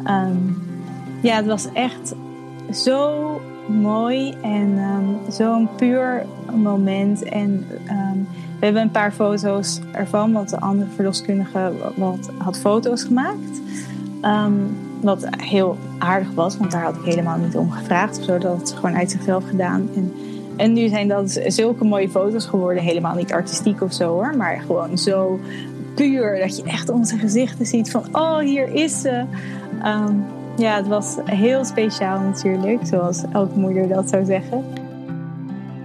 [0.06, 0.65] Um,
[1.22, 2.14] ja, het was echt
[2.72, 7.22] zo mooi en um, zo'n puur moment.
[7.22, 13.04] En um, we hebben een paar foto's ervan, want de andere verloskundige wat, had foto's
[13.04, 13.60] gemaakt.
[15.00, 18.18] wat heel aardig was, want daar had ik helemaal niet om gevraagd.
[18.18, 19.88] Of zo, dat had ze gewoon uit zichzelf gedaan.
[19.94, 20.12] En
[20.56, 22.82] en nu zijn dat zulke mooie foto's geworden.
[22.82, 24.36] Helemaal niet artistiek of zo hoor.
[24.36, 25.40] Maar gewoon zo
[25.94, 26.38] puur.
[26.38, 28.04] Dat je echt onze gezichten ziet van...
[28.12, 29.24] Oh, hier is ze.
[30.56, 32.86] Ja, het was heel speciaal natuurlijk.
[32.86, 34.64] Zoals elke moeder dat zou zeggen.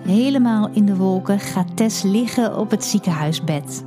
[0.03, 3.83] Helemaal in de wolken gaat Tess liggen op het ziekenhuisbed.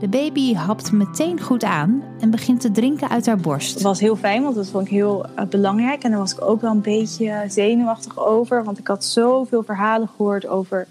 [0.00, 3.74] De baby hapt meteen goed aan en begint te drinken uit haar borst.
[3.74, 6.02] Het was heel fijn, want dat vond ik heel uh, belangrijk.
[6.02, 8.64] En daar was ik ook wel een beetje zenuwachtig over.
[8.64, 10.86] Want ik had zoveel verhalen gehoord over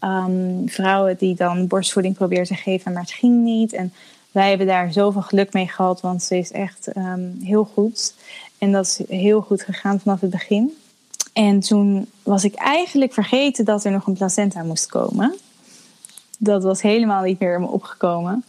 [0.00, 3.72] um, vrouwen die dan borstvoeding probeerden te geven, maar het ging niet.
[3.72, 3.92] En
[4.30, 8.14] wij hebben daar zoveel geluk mee gehad, want ze is echt um, heel goed.
[8.58, 10.76] En dat is heel goed gegaan vanaf het begin.
[11.32, 15.34] En toen was ik eigenlijk vergeten dat er nog een placenta moest komen
[16.38, 18.44] dat was helemaal niet meer me opgekomen.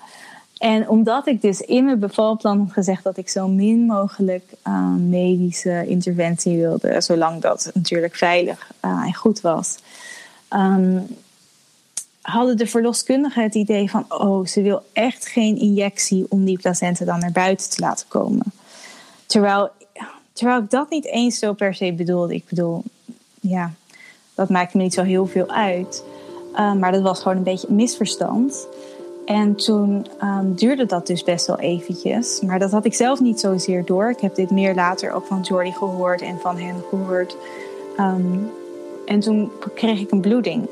[0.58, 4.94] En omdat ik dus in mijn bevalplan had gezegd dat ik zo min mogelijk uh,
[4.94, 9.78] medische interventie wilde, zolang dat natuurlijk veilig uh, en goed was,
[10.50, 11.08] um,
[12.22, 17.06] hadden de verloskundigen het idee van: oh, ze wil echt geen injectie om die placenta
[17.06, 18.46] dan naar buiten te laten komen.
[19.26, 19.70] Terwijl,
[20.38, 22.34] terwijl ik dat niet eens zo per se bedoelde.
[22.34, 22.84] Ik bedoel,
[23.40, 23.72] ja,
[24.36, 26.04] dat maakt me niet zo heel veel uit.
[26.52, 28.68] Uh, maar dat was gewoon een beetje een misverstand.
[29.26, 32.42] En toen um, duurde dat dus best wel eventjes.
[32.42, 34.10] Maar dat had ik zelf niet zozeer door.
[34.10, 37.38] Ik heb dit meer later ook van Jordi gehoord en van hen gehoord.
[37.98, 38.38] Ehm,
[39.06, 40.68] en toen kreeg ik een bloeding.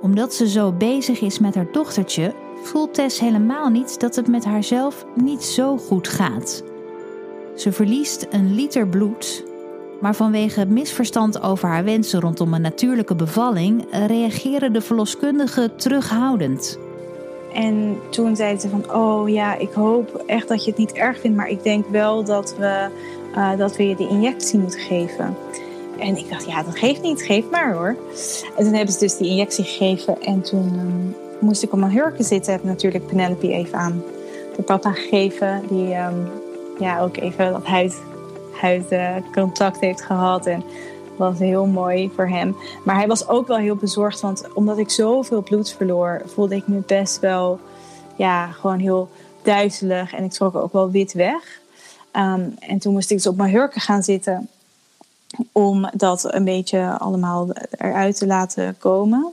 [0.00, 4.44] Omdat ze zo bezig is met haar dochtertje, voelt Tess helemaal niet dat het met
[4.44, 6.62] haarzelf niet zo goed gaat.
[7.58, 9.44] Ze verliest een liter bloed,
[10.00, 16.78] maar vanwege misverstand over haar wensen rondom een natuurlijke bevalling reageren de verloskundigen terughoudend.
[17.54, 21.20] En toen zei ze van, oh ja, ik hoop echt dat je het niet erg
[21.20, 22.88] vindt, maar ik denk wel dat we,
[23.34, 25.36] uh, dat we je die injectie moeten geven.
[25.98, 27.96] En ik dacht, ja, dat geeft niet, geef maar hoor.
[28.56, 31.92] En toen hebben ze dus die injectie gegeven en toen um, moest ik op mijn
[31.92, 32.52] hurken zitten.
[32.52, 34.02] Heb natuurlijk Penelope even aan
[34.56, 36.28] de papa gegeven, die um,
[36.78, 38.02] ja, ook even wat huid,
[38.52, 40.46] huidcontact uh, heeft gehad.
[40.46, 40.62] En
[41.16, 42.56] was heel mooi voor hem.
[42.84, 46.66] Maar hij was ook wel heel bezorgd, want omdat ik zoveel bloed verloor, voelde ik
[46.66, 47.60] me best wel,
[48.16, 49.10] ja, gewoon heel
[49.42, 50.14] duizelig.
[50.14, 51.60] En ik trok ook wel wit weg.
[52.12, 54.48] Um, en toen moest ik dus op mijn hurken gaan zitten
[55.52, 59.32] om dat een beetje allemaal eruit te laten komen.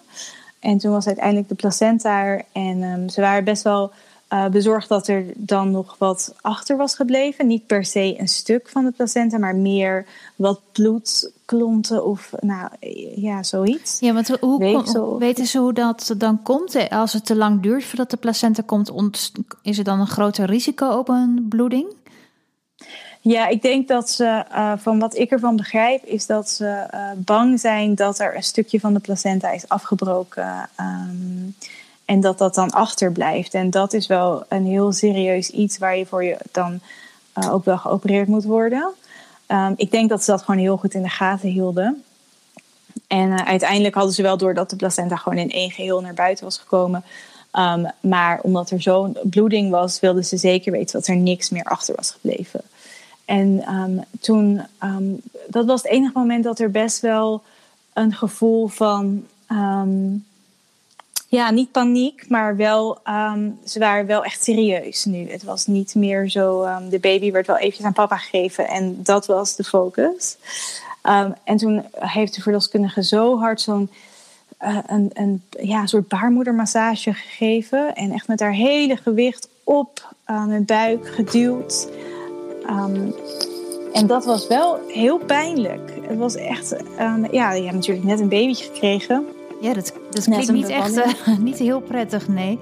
[0.59, 3.91] En toen was uiteindelijk de placenta er en um, ze waren best wel
[4.35, 7.47] uh, bezorgd dat er dan nog wat achter was gebleven.
[7.47, 10.05] Niet per se een stuk van de placenta, maar meer
[10.35, 12.69] wat bloedklonten of nou
[13.15, 13.99] ja, zoiets.
[13.99, 16.89] Ja, want hoe weten ze hoe dat dan komt?
[16.89, 18.91] Als het te lang duurt voordat de placenta komt,
[19.61, 21.85] is er dan een groter risico op een bloeding?
[23.21, 27.09] Ja, ik denk dat ze, uh, van wat ik ervan begrijp, is dat ze uh,
[27.17, 30.69] bang zijn dat er een stukje van de placenta is afgebroken.
[30.79, 31.55] Um,
[32.05, 33.53] en dat dat dan achterblijft.
[33.53, 36.79] En dat is wel een heel serieus iets waar je voor je dan
[37.35, 38.93] uh, ook wel geopereerd moet worden.
[39.47, 42.03] Um, ik denk dat ze dat gewoon heel goed in de gaten hielden.
[43.07, 46.13] En uh, uiteindelijk hadden ze wel door dat de placenta gewoon in één geheel naar
[46.13, 47.03] buiten was gekomen.
[47.53, 51.63] Um, maar omdat er zo'n bloeding was, wilden ze zeker weten dat er niks meer
[51.63, 52.61] achter was gebleven.
[53.25, 54.61] En um, toen,
[55.47, 57.41] dat was het enige moment dat er best wel
[57.93, 59.25] een gevoel van
[61.27, 65.31] ja, niet paniek, maar wel, um, ze waren wel echt serieus nu.
[65.31, 69.03] Het was niet meer zo, um, de baby werd wel eventjes aan papa gegeven en
[69.03, 70.37] dat was de focus.
[71.03, 73.89] Um, en toen heeft de verloskundige zo hard zo'n
[74.61, 77.95] uh, een, een ja, soort baarmoedermassage gegeven.
[77.95, 81.87] En echt met haar hele gewicht op uh, mijn buik geduwd.
[83.93, 85.99] en dat was wel heel pijnlijk.
[86.07, 86.75] Het was echt,
[87.31, 89.25] ja, je hebt natuurlijk net een babytje gekregen.
[89.61, 92.59] Ja, dat, dat klinkt niet echt uh, niet heel prettig, nee.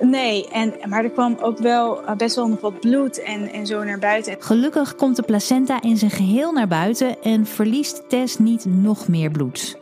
[0.00, 3.66] Nee, en, maar er kwam ook wel uh, best wel nog wat bloed en, en
[3.66, 4.36] zo naar buiten.
[4.38, 9.30] Gelukkig komt de placenta in zijn geheel naar buiten en verliest Tess niet nog meer
[9.30, 9.76] bloed.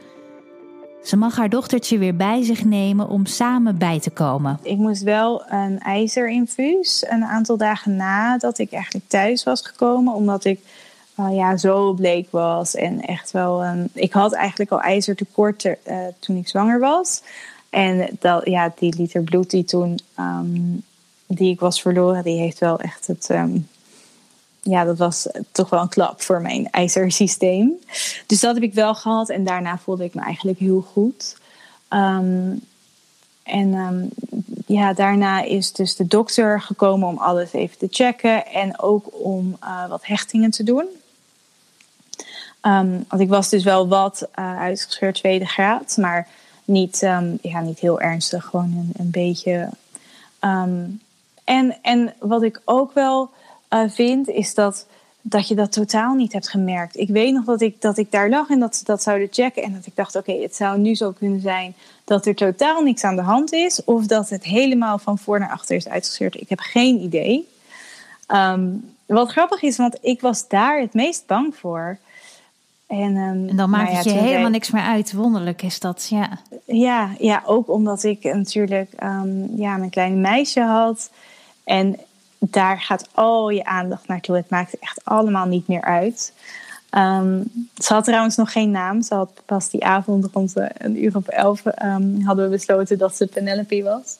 [1.02, 4.58] Ze mag haar dochtertje weer bij zich nemen om samen bij te komen.
[4.62, 10.44] Ik moest wel een ijzerinfuus een aantal dagen nadat ik eigenlijk thuis was gekomen, omdat
[10.44, 10.60] ik
[11.30, 12.74] ja, zo bleek was.
[12.74, 15.74] En echt wel, um, ik had eigenlijk al ijzertekort uh,
[16.18, 17.22] toen ik zwanger was.
[17.70, 20.82] En dat, ja, die liter bloed die toen, um,
[21.26, 23.68] die ik was verloren, die heeft wel echt het, um,
[24.60, 27.72] ja, dat was toch wel een klap voor mijn ijzersysteem.
[28.26, 31.36] Dus dat heb ik wel gehad en daarna voelde ik me eigenlijk heel goed.
[33.42, 34.12] en
[34.66, 39.56] ja, daarna is dus de dokter gekomen om alles even te checken en ook om
[39.64, 40.86] uh, wat hechtingen te doen.
[42.66, 46.28] Um, want ik was dus wel wat uh, uitgescheurd tweede graad, maar
[46.64, 49.68] niet, um, ja, niet heel ernstig, gewoon een, een beetje.
[50.40, 51.00] Um,
[51.44, 53.30] en, en wat ik ook wel
[53.70, 54.86] uh, vind, is dat,
[55.20, 56.96] dat je dat totaal niet hebt gemerkt.
[56.96, 59.62] Ik weet nog dat ik, dat ik daar lag en dat ze dat zouden checken.
[59.62, 63.04] En dat ik dacht, oké, het zou nu zo kunnen zijn dat er totaal niks
[63.04, 63.84] aan de hand is.
[63.84, 66.40] Of dat het helemaal van voor naar achter is uitgescheurd.
[66.40, 67.48] Ik heb geen idee.
[69.06, 71.98] wat grappig is, want ik was daar het meest bang voor.
[72.92, 75.12] En, um, en dan maakt nou ja, het je helemaal niks meer uit.
[75.12, 76.28] Wonderlijk is dat, ja.
[76.64, 81.10] Ja, ja ook omdat ik natuurlijk um, ja, mijn kleine meisje had.
[81.64, 81.96] En
[82.38, 84.36] daar gaat al je aandacht naartoe.
[84.36, 86.32] Het maakt echt allemaal niet meer uit.
[86.90, 89.02] Um, ze had trouwens nog geen naam.
[89.02, 91.62] Ze had pas die avond rond een uur of elf
[92.24, 94.16] hadden we besloten dat ze Penelope was.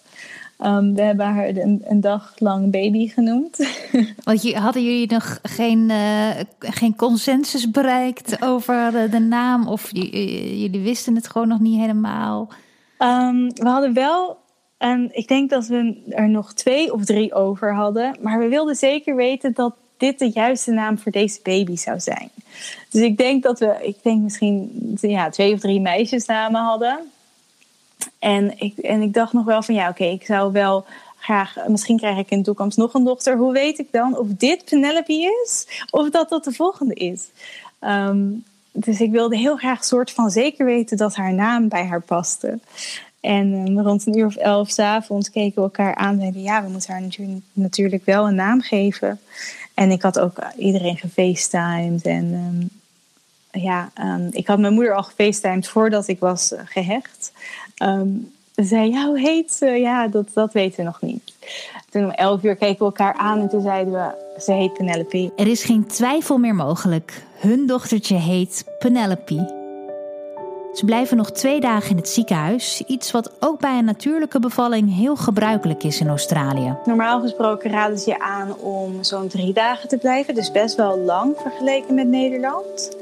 [0.65, 3.57] Um, we hebben haar een, een, dag lang baby genoemd.
[4.25, 9.69] Want hadden jullie nog geen, uh, geen consensus bereikt over de, de naam?
[9.69, 12.49] Of jullie wisten het gewoon nog niet helemaal?
[12.99, 14.39] Um, we hadden wel,
[14.79, 18.17] en ik denk dat we er nog twee of drie over hadden.
[18.21, 22.31] Maar we wilden zeker weten dat dit de juiste naam voor deze baby zou zijn.
[22.91, 26.99] Dus ik denk dat we, ik denk misschien ja, twee of drie meisjesnamen hadden.
[28.19, 30.85] En ik, en ik dacht nog wel van ja, oké, ik zou wel
[31.19, 33.37] graag, misschien krijg ik in de toekomst nog een dochter.
[33.37, 35.13] Hoe weet ik dan of dit Penelope
[35.45, 37.29] is of dat dat de volgende is?
[37.81, 42.01] Um, dus ik wilde heel graag soort van zeker weten dat haar naam bij haar
[42.01, 42.59] paste.
[43.21, 46.43] En um, rond een uur of elf s'avonds keken we elkaar aan en zeiden...
[46.43, 47.03] ja, we moeten haar
[47.53, 49.21] natuurlijk, wel een naam geven.
[49.75, 52.07] En ik had ook iedereen gefacetimed.
[52.07, 52.71] En um,
[53.53, 57.33] ja, um, ik had mijn moeder al gefacetimed voordat ik was uh, gehecht.
[58.55, 59.67] ze zei, ja, hoe heet ze?
[59.67, 61.35] Ja, dat, dat weten we nog niet.
[61.91, 64.41] Toen om elf uur keken we elkaar aan en toen zeiden we...
[64.41, 65.33] ze heet Penelope.
[65.37, 67.25] Er is geen twijfel meer mogelijk.
[67.37, 69.61] Hun dochtertje heet Penelope.
[70.73, 74.97] Ze blijven nog twee dagen in het ziekenhuis, iets wat ook bij een natuurlijke bevalling
[74.97, 76.77] heel gebruikelijk is in Australië.
[76.85, 80.99] Normaal gesproken raden ze je aan om zo'n drie dagen te blijven, dus best wel
[80.99, 82.97] lang vergeleken met Nederland.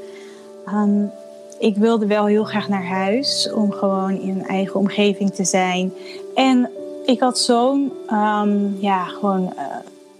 [0.67, 1.11] Um,
[1.59, 5.93] ik wilde wel heel graag naar huis om gewoon in een eigen omgeving te zijn.
[6.35, 6.69] En
[7.05, 9.75] ik had zo'n um, ja, gewoon, uh,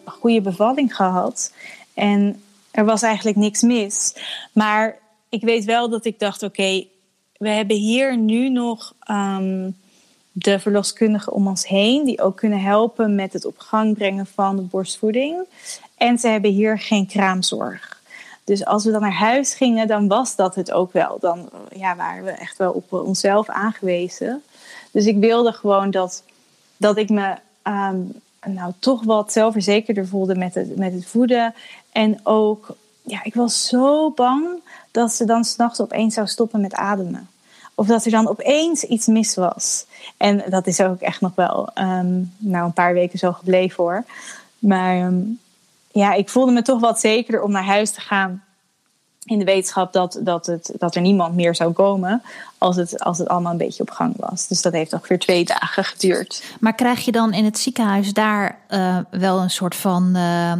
[0.05, 1.53] goede bevalling gehad.
[1.93, 4.15] En er was eigenlijk niks mis.
[4.51, 4.97] Maar
[5.29, 6.85] ik weet wel dat ik dacht: oké,
[7.37, 9.77] we hebben hier nu nog um,
[10.31, 14.55] de verloskundigen om ons heen, die ook kunnen helpen met het op gang brengen van
[14.55, 15.45] de borstvoeding.
[15.97, 18.00] En ze hebben hier geen kraamzorg.
[18.43, 21.17] Dus als we dan naar huis gingen, dan was dat het ook wel.
[21.19, 24.43] Dan ja, waren we echt wel op onszelf aangewezen.
[24.91, 26.23] Dus ik wilde gewoon dat,
[26.77, 31.53] dat ik me um, nou, toch wat zelfverzekerder voelde met het, met het voeden.
[31.91, 34.47] En ook, ja, ik was zo bang
[34.91, 37.29] dat ze dan s'nachts opeens zou stoppen met ademen.
[37.75, 39.85] Of dat er dan opeens iets mis was.
[40.17, 44.03] En dat is ook echt nog wel um, nou, een paar weken zo gebleven hoor.
[44.59, 45.39] Maar um,
[45.91, 48.43] ja, ik voelde me toch wat zekerder om naar huis te gaan.
[49.23, 52.21] In de wetenschap dat, dat, het, dat er niemand meer zou komen
[52.57, 54.47] als het, als het allemaal een beetje op gang was.
[54.47, 56.43] Dus dat heeft ongeveer twee dagen geduurd.
[56.59, 60.11] Maar krijg je dan in het ziekenhuis daar uh, wel een soort van.
[60.15, 60.53] Uh,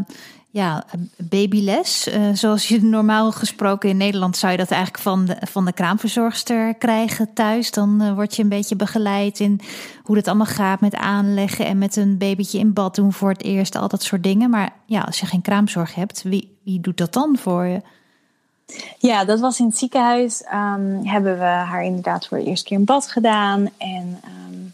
[0.52, 0.84] ja,
[1.18, 2.08] babyles.
[2.08, 5.74] Uh, zoals je normaal gesproken in Nederland zou je dat eigenlijk van de, van de
[5.74, 7.72] kraamverzorgster krijgen thuis.
[7.72, 9.62] Dan uh, word je een beetje begeleid in
[10.04, 13.44] hoe het allemaal gaat met aanleggen en met een babytje in bad doen voor het
[13.44, 13.76] eerst.
[13.76, 14.50] Al dat soort dingen.
[14.50, 17.82] Maar ja, als je geen kraamzorg hebt, wie, wie doet dat dan voor je?
[18.98, 20.44] Ja, dat was in het ziekenhuis.
[20.54, 23.70] Um, hebben we haar inderdaad voor de eerste keer in bad gedaan.
[23.78, 24.74] En um,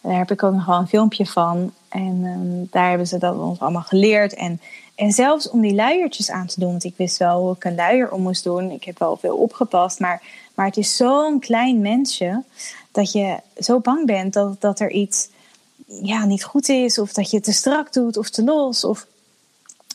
[0.00, 1.72] daar heb ik ook nog wel een filmpje van.
[1.88, 4.34] En um, daar hebben ze dat ons allemaal geleerd.
[4.34, 4.60] En
[4.98, 7.74] en zelfs om die luiertjes aan te doen, want ik wist wel hoe ik een
[7.74, 8.70] luier om moest doen.
[8.70, 10.22] Ik heb wel veel opgepast, maar,
[10.54, 12.42] maar het is zo'n klein mensje
[12.92, 15.28] dat je zo bang bent dat, dat er iets
[15.86, 18.84] ja, niet goed is, of dat je te strak doet of te los.
[18.84, 19.06] Of...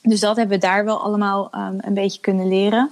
[0.02, 2.92] Dus dat hebben we daar wel allemaal um, een beetje kunnen leren.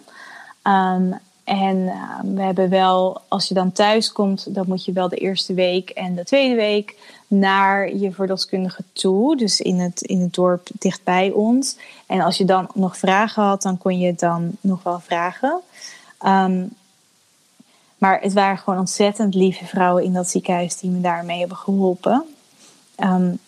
[0.63, 5.09] Um, en uh, we hebben wel, als je dan thuis komt, dan moet je wel
[5.09, 6.95] de eerste week en de tweede week
[7.31, 9.37] naar je verloskundige toe.
[9.37, 11.77] Dus in het, in het dorp dichtbij ons.
[12.05, 15.59] En als je dan nog vragen had, dan kon je het dan nog wel vragen.
[16.25, 16.69] Um,
[17.97, 22.25] maar het waren gewoon ontzettend lieve vrouwen in dat ziekenhuis die me daarmee hebben geholpen.
[23.03, 23.39] Um,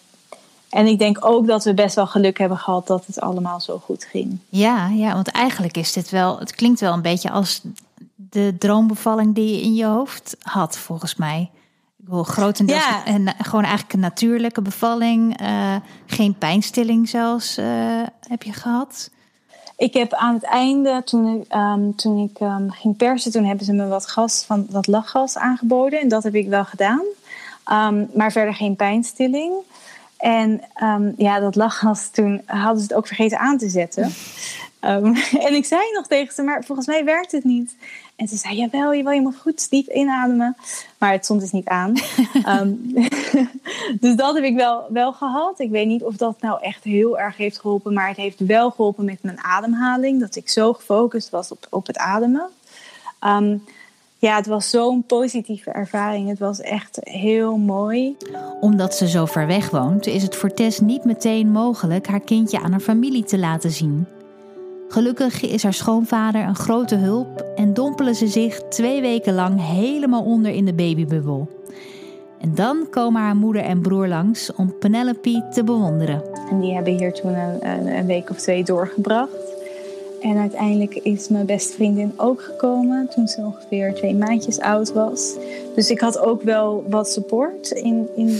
[0.69, 3.79] en ik denk ook dat we best wel geluk hebben gehad dat het allemaal zo
[3.79, 4.39] goed ging.
[4.49, 7.61] Ja, ja, want eigenlijk is dit wel, het klinkt wel een beetje als
[8.15, 11.49] de droombevalling die je in je hoofd had, volgens mij.
[12.08, 13.06] Wil grotendeels ja.
[13.06, 15.76] en gewoon eigenlijk een natuurlijke bevalling, uh,
[16.06, 17.66] geen pijnstilling zelfs uh,
[18.28, 19.10] heb je gehad.
[19.78, 23.66] Ik heb aan het einde, toen ik, um, toen ik um, ging persen, toen hebben
[23.66, 27.04] ze me wat gas van wat lachgas aangeboden en dat heb ik wel gedaan,
[27.72, 29.54] um, maar verder geen pijnstilling.
[30.18, 30.62] En
[31.18, 34.12] ja, dat lachgas, toen hadden ze het ook vergeten aan te zetten.
[35.47, 37.76] En ik zei nog tegen ze, maar volgens mij werkt het niet.
[38.16, 40.55] En ze zei, jawel, jawel, je moet goed diep inademen.
[40.97, 41.93] Maar het stond dus niet aan.
[42.47, 42.93] um,
[43.99, 45.59] dus dat heb ik wel, wel gehad.
[45.59, 47.93] Ik weet niet of dat nou echt heel erg heeft geholpen.
[47.93, 50.20] Maar het heeft wel geholpen met mijn ademhaling.
[50.20, 52.49] Dat ik zo gefocust was op, op het ademen.
[53.22, 53.64] Um,
[54.24, 56.30] ja, het was zo'n positieve ervaring.
[56.30, 58.18] Het was echt heel mooi.
[58.59, 62.59] Omdat ze zo ver weg woont, is het voor Tess niet meteen mogelijk haar kindje
[62.59, 64.07] aan haar familie te laten zien.
[64.93, 70.23] Gelukkig is haar schoonvader een grote hulp en dompelen ze zich twee weken lang helemaal
[70.23, 71.49] onder in de babybubbel.
[72.39, 76.23] En dan komen haar moeder en broer langs om Penelope te bewonderen.
[76.49, 79.53] En die hebben hier toen een, een week of twee doorgebracht.
[80.24, 85.36] En uiteindelijk is mijn beste vriendin ook gekomen toen ze ongeveer twee maandjes oud was.
[85.76, 88.39] Dus ik had ook wel wat support in, in,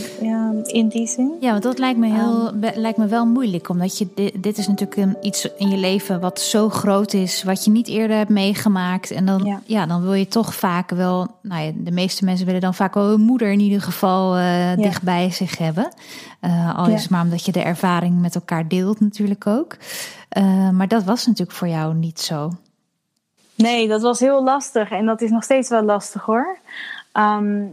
[0.66, 1.32] in die zin.
[1.40, 3.68] Ja, want dat lijkt me, heel, um, lijkt me wel moeilijk.
[3.68, 7.42] Omdat je, dit, dit is natuurlijk een, iets in je leven wat zo groot is,
[7.42, 9.10] wat je niet eerder hebt meegemaakt.
[9.10, 9.60] En dan, ja.
[9.66, 12.94] ja dan wil je toch vaak wel, nou ja, de meeste mensen willen dan vaak
[12.94, 14.76] wel hun moeder in ieder geval uh, ja.
[14.76, 15.88] dicht bij zich hebben.
[16.40, 17.08] Uh, al is ja.
[17.10, 19.76] maar omdat je de ervaring met elkaar deelt natuurlijk ook.
[20.38, 22.50] Uh, maar dat was natuurlijk voor jou niet zo.
[23.54, 26.58] Nee, dat was heel lastig en dat is nog steeds wel lastig hoor.
[27.12, 27.64] Ehm,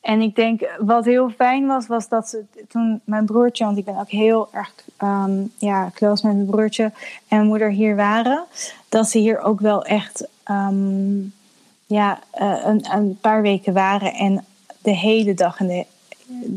[0.00, 3.84] en ik denk, wat heel fijn was, was dat ze toen mijn broertje, want ik
[3.84, 4.72] ben ook heel erg
[5.02, 6.92] um, ja, close met mijn broertje
[7.28, 8.44] en moeder hier waren,
[8.88, 11.32] dat ze hier ook wel echt um,
[11.86, 14.44] ja, uh, een, een, paar weken waren en
[14.82, 15.86] de hele dag en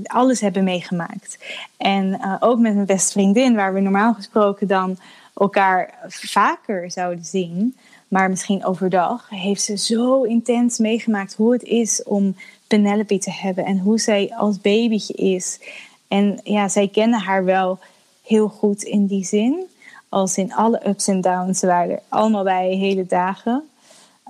[0.04, 1.38] alles hebben meegemaakt.
[1.78, 4.98] En uh, ook met mijn beste vriendin, waar we normaal gesproken dan
[5.40, 7.78] elkaar vaker zouden zien,
[8.08, 12.36] maar misschien overdag, heeft ze zo intens meegemaakt hoe het is om
[12.68, 15.60] Penelope te hebben en hoe zij als babytje is.
[16.08, 17.80] En ja, zij kennen haar wel
[18.26, 19.64] heel goed in die zin.
[20.10, 21.60] Als in alle ups en downs.
[21.60, 23.64] Ze waren er allemaal bij hele dagen.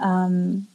[0.03, 0.67] Um,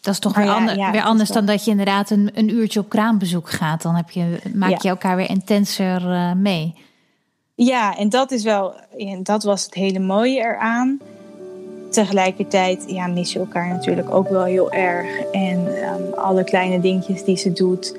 [0.00, 2.48] dat is toch weer, ja, ander, ja, weer anders dan dat je inderdaad een, een
[2.48, 3.82] uurtje op kraambezoek gaat.
[3.82, 4.78] Dan heb je, maak ja.
[4.80, 6.74] je elkaar weer intenser uh, mee.
[7.54, 8.74] Ja, en dat is wel,
[9.22, 11.00] dat was het hele mooie eraan.
[11.90, 15.18] Tegelijkertijd ja, mis je elkaar natuurlijk ook wel heel erg.
[15.18, 17.96] En um, alle kleine dingetjes die ze doet,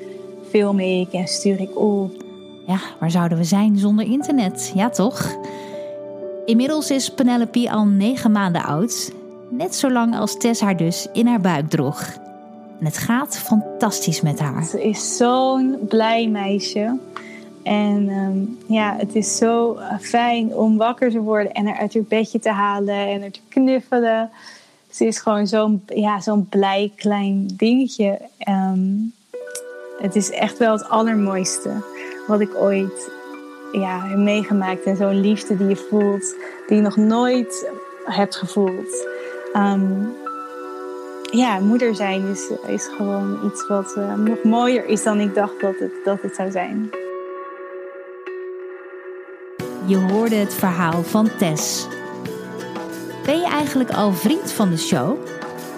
[0.50, 2.24] film ik en stuur ik op.
[2.66, 4.72] Ja, waar zouden we zijn zonder internet?
[4.74, 5.36] Ja, toch?
[6.44, 9.12] Inmiddels is Penelope al negen maanden oud.
[9.50, 12.12] Net zo lang als Tess haar dus in haar buik droeg.
[12.80, 14.64] En het gaat fantastisch met haar.
[14.64, 16.98] Ze is zo'n blij meisje.
[17.64, 22.02] En um, ja, het is zo fijn om wakker te worden en haar uit haar
[22.02, 24.30] bedje te halen en haar te knuffelen.
[24.90, 28.18] Ze is gewoon zo'n ja, zo'n blij klein dingetje.
[28.48, 29.12] Um,
[29.98, 31.70] het is echt wel het allermooiste
[32.26, 33.10] wat ik ooit
[33.72, 34.84] ja, heb meegemaakt.
[34.84, 36.34] En zo'n liefde die je voelt,
[36.66, 37.70] die je nog nooit
[38.04, 39.06] hebt gevoeld.
[39.56, 40.12] Um,
[41.30, 45.60] ja, moeder zijn is, is gewoon iets wat uh, nog mooier is dan ik dacht
[45.60, 46.90] dat het, dat het zou zijn.
[49.86, 51.86] Je hoorde het verhaal van Tess.
[53.24, 55.16] Ben je eigenlijk al vriend van de show?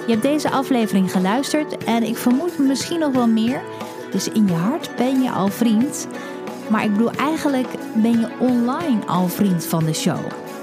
[0.06, 3.60] Je hebt deze aflevering geluisterd en ik vermoed misschien nog wel meer.
[4.10, 6.06] Dus in je hart ben je al vriend.
[6.68, 10.18] Maar ik bedoel, eigenlijk ben je online al vriend van de show.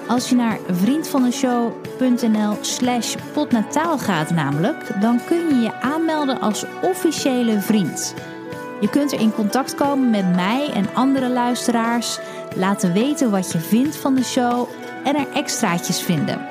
[0.07, 7.59] Als je naar vriendvandeshow.nl slash potnataal gaat namelijk, dan kun je je aanmelden als officiële
[7.59, 8.13] vriend.
[8.83, 12.19] Je kunt er in contact komen met mij en andere luisteraars,
[12.55, 14.67] laten weten wat je vindt van de show
[15.03, 16.47] en er extraatjes vinden.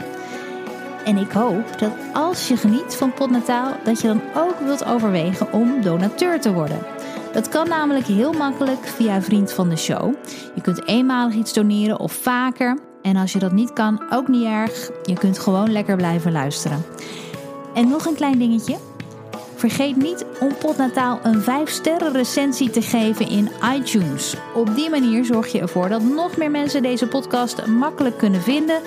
[1.05, 5.53] En ik hoop dat als je geniet van Potnataal, dat je dan ook wilt overwegen
[5.53, 6.79] om donateur te worden.
[7.33, 10.15] Dat kan namelijk heel makkelijk via Vriend van de Show.
[10.55, 12.79] Je kunt eenmalig iets doneren of vaker.
[13.03, 14.91] En als je dat niet kan, ook niet erg.
[15.03, 16.85] Je kunt gewoon lekker blijven luisteren.
[17.75, 18.77] En nog een klein dingetje.
[19.63, 24.35] Vergeet niet om Potnataal een 5-sterren recensie te geven in iTunes.
[24.55, 28.81] Op die manier zorg je ervoor dat nog meer mensen deze podcast makkelijk kunnen vinden.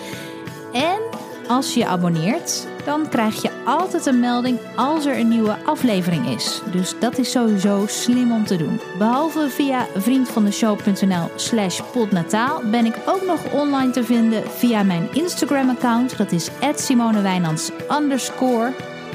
[0.73, 0.99] En
[1.47, 6.61] als je abonneert, dan krijg je altijd een melding als er een nieuwe aflevering is.
[6.71, 8.79] Dus dat is sowieso slim om te doen.
[8.97, 15.69] Behalve via vriendvandeshow.nl slash podnataal ben ik ook nog online te vinden via mijn Instagram
[15.69, 16.17] account.
[16.17, 17.71] Dat is @simonewijnands.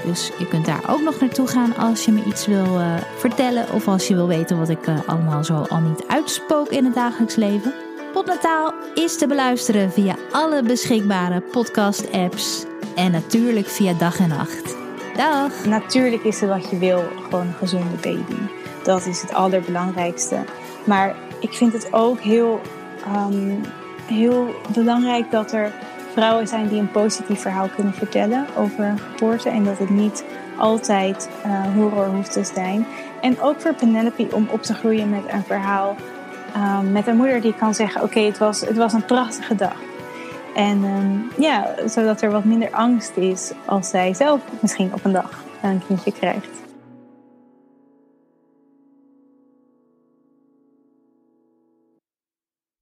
[0.05, 3.73] Dus je kunt daar ook nog naartoe gaan als je me iets wil uh, vertellen
[3.73, 6.95] of als je wil weten wat ik uh, allemaal zo al niet uitspook in het
[6.95, 7.75] dagelijks leven.
[8.13, 14.77] Potnataal is te beluisteren via alle beschikbare podcast-apps en natuurlijk via dag en nacht.
[15.17, 15.65] Dag!
[15.65, 18.41] Natuurlijk is het wat je wil, gewoon een gezonde baby.
[18.85, 20.45] Dat is het allerbelangrijkste.
[20.85, 22.61] Maar ik vind het ook heel,
[23.17, 23.61] um,
[24.07, 25.73] heel belangrijk dat er
[26.13, 29.49] vrouwen zijn die een positief verhaal kunnen vertellen over geboorte.
[29.49, 30.25] En dat het niet
[30.57, 32.87] altijd uh, horror hoeft te zijn.
[33.21, 35.97] En ook voor Penelope om op te groeien met een verhaal.
[36.57, 39.77] Um, met een moeder die kan zeggen: Oké, het, was, het was een prachtige dag.
[40.55, 45.13] En um, ja, zodat er wat minder angst is als zij zelf misschien op een
[45.13, 46.60] dag een kindje krijgt.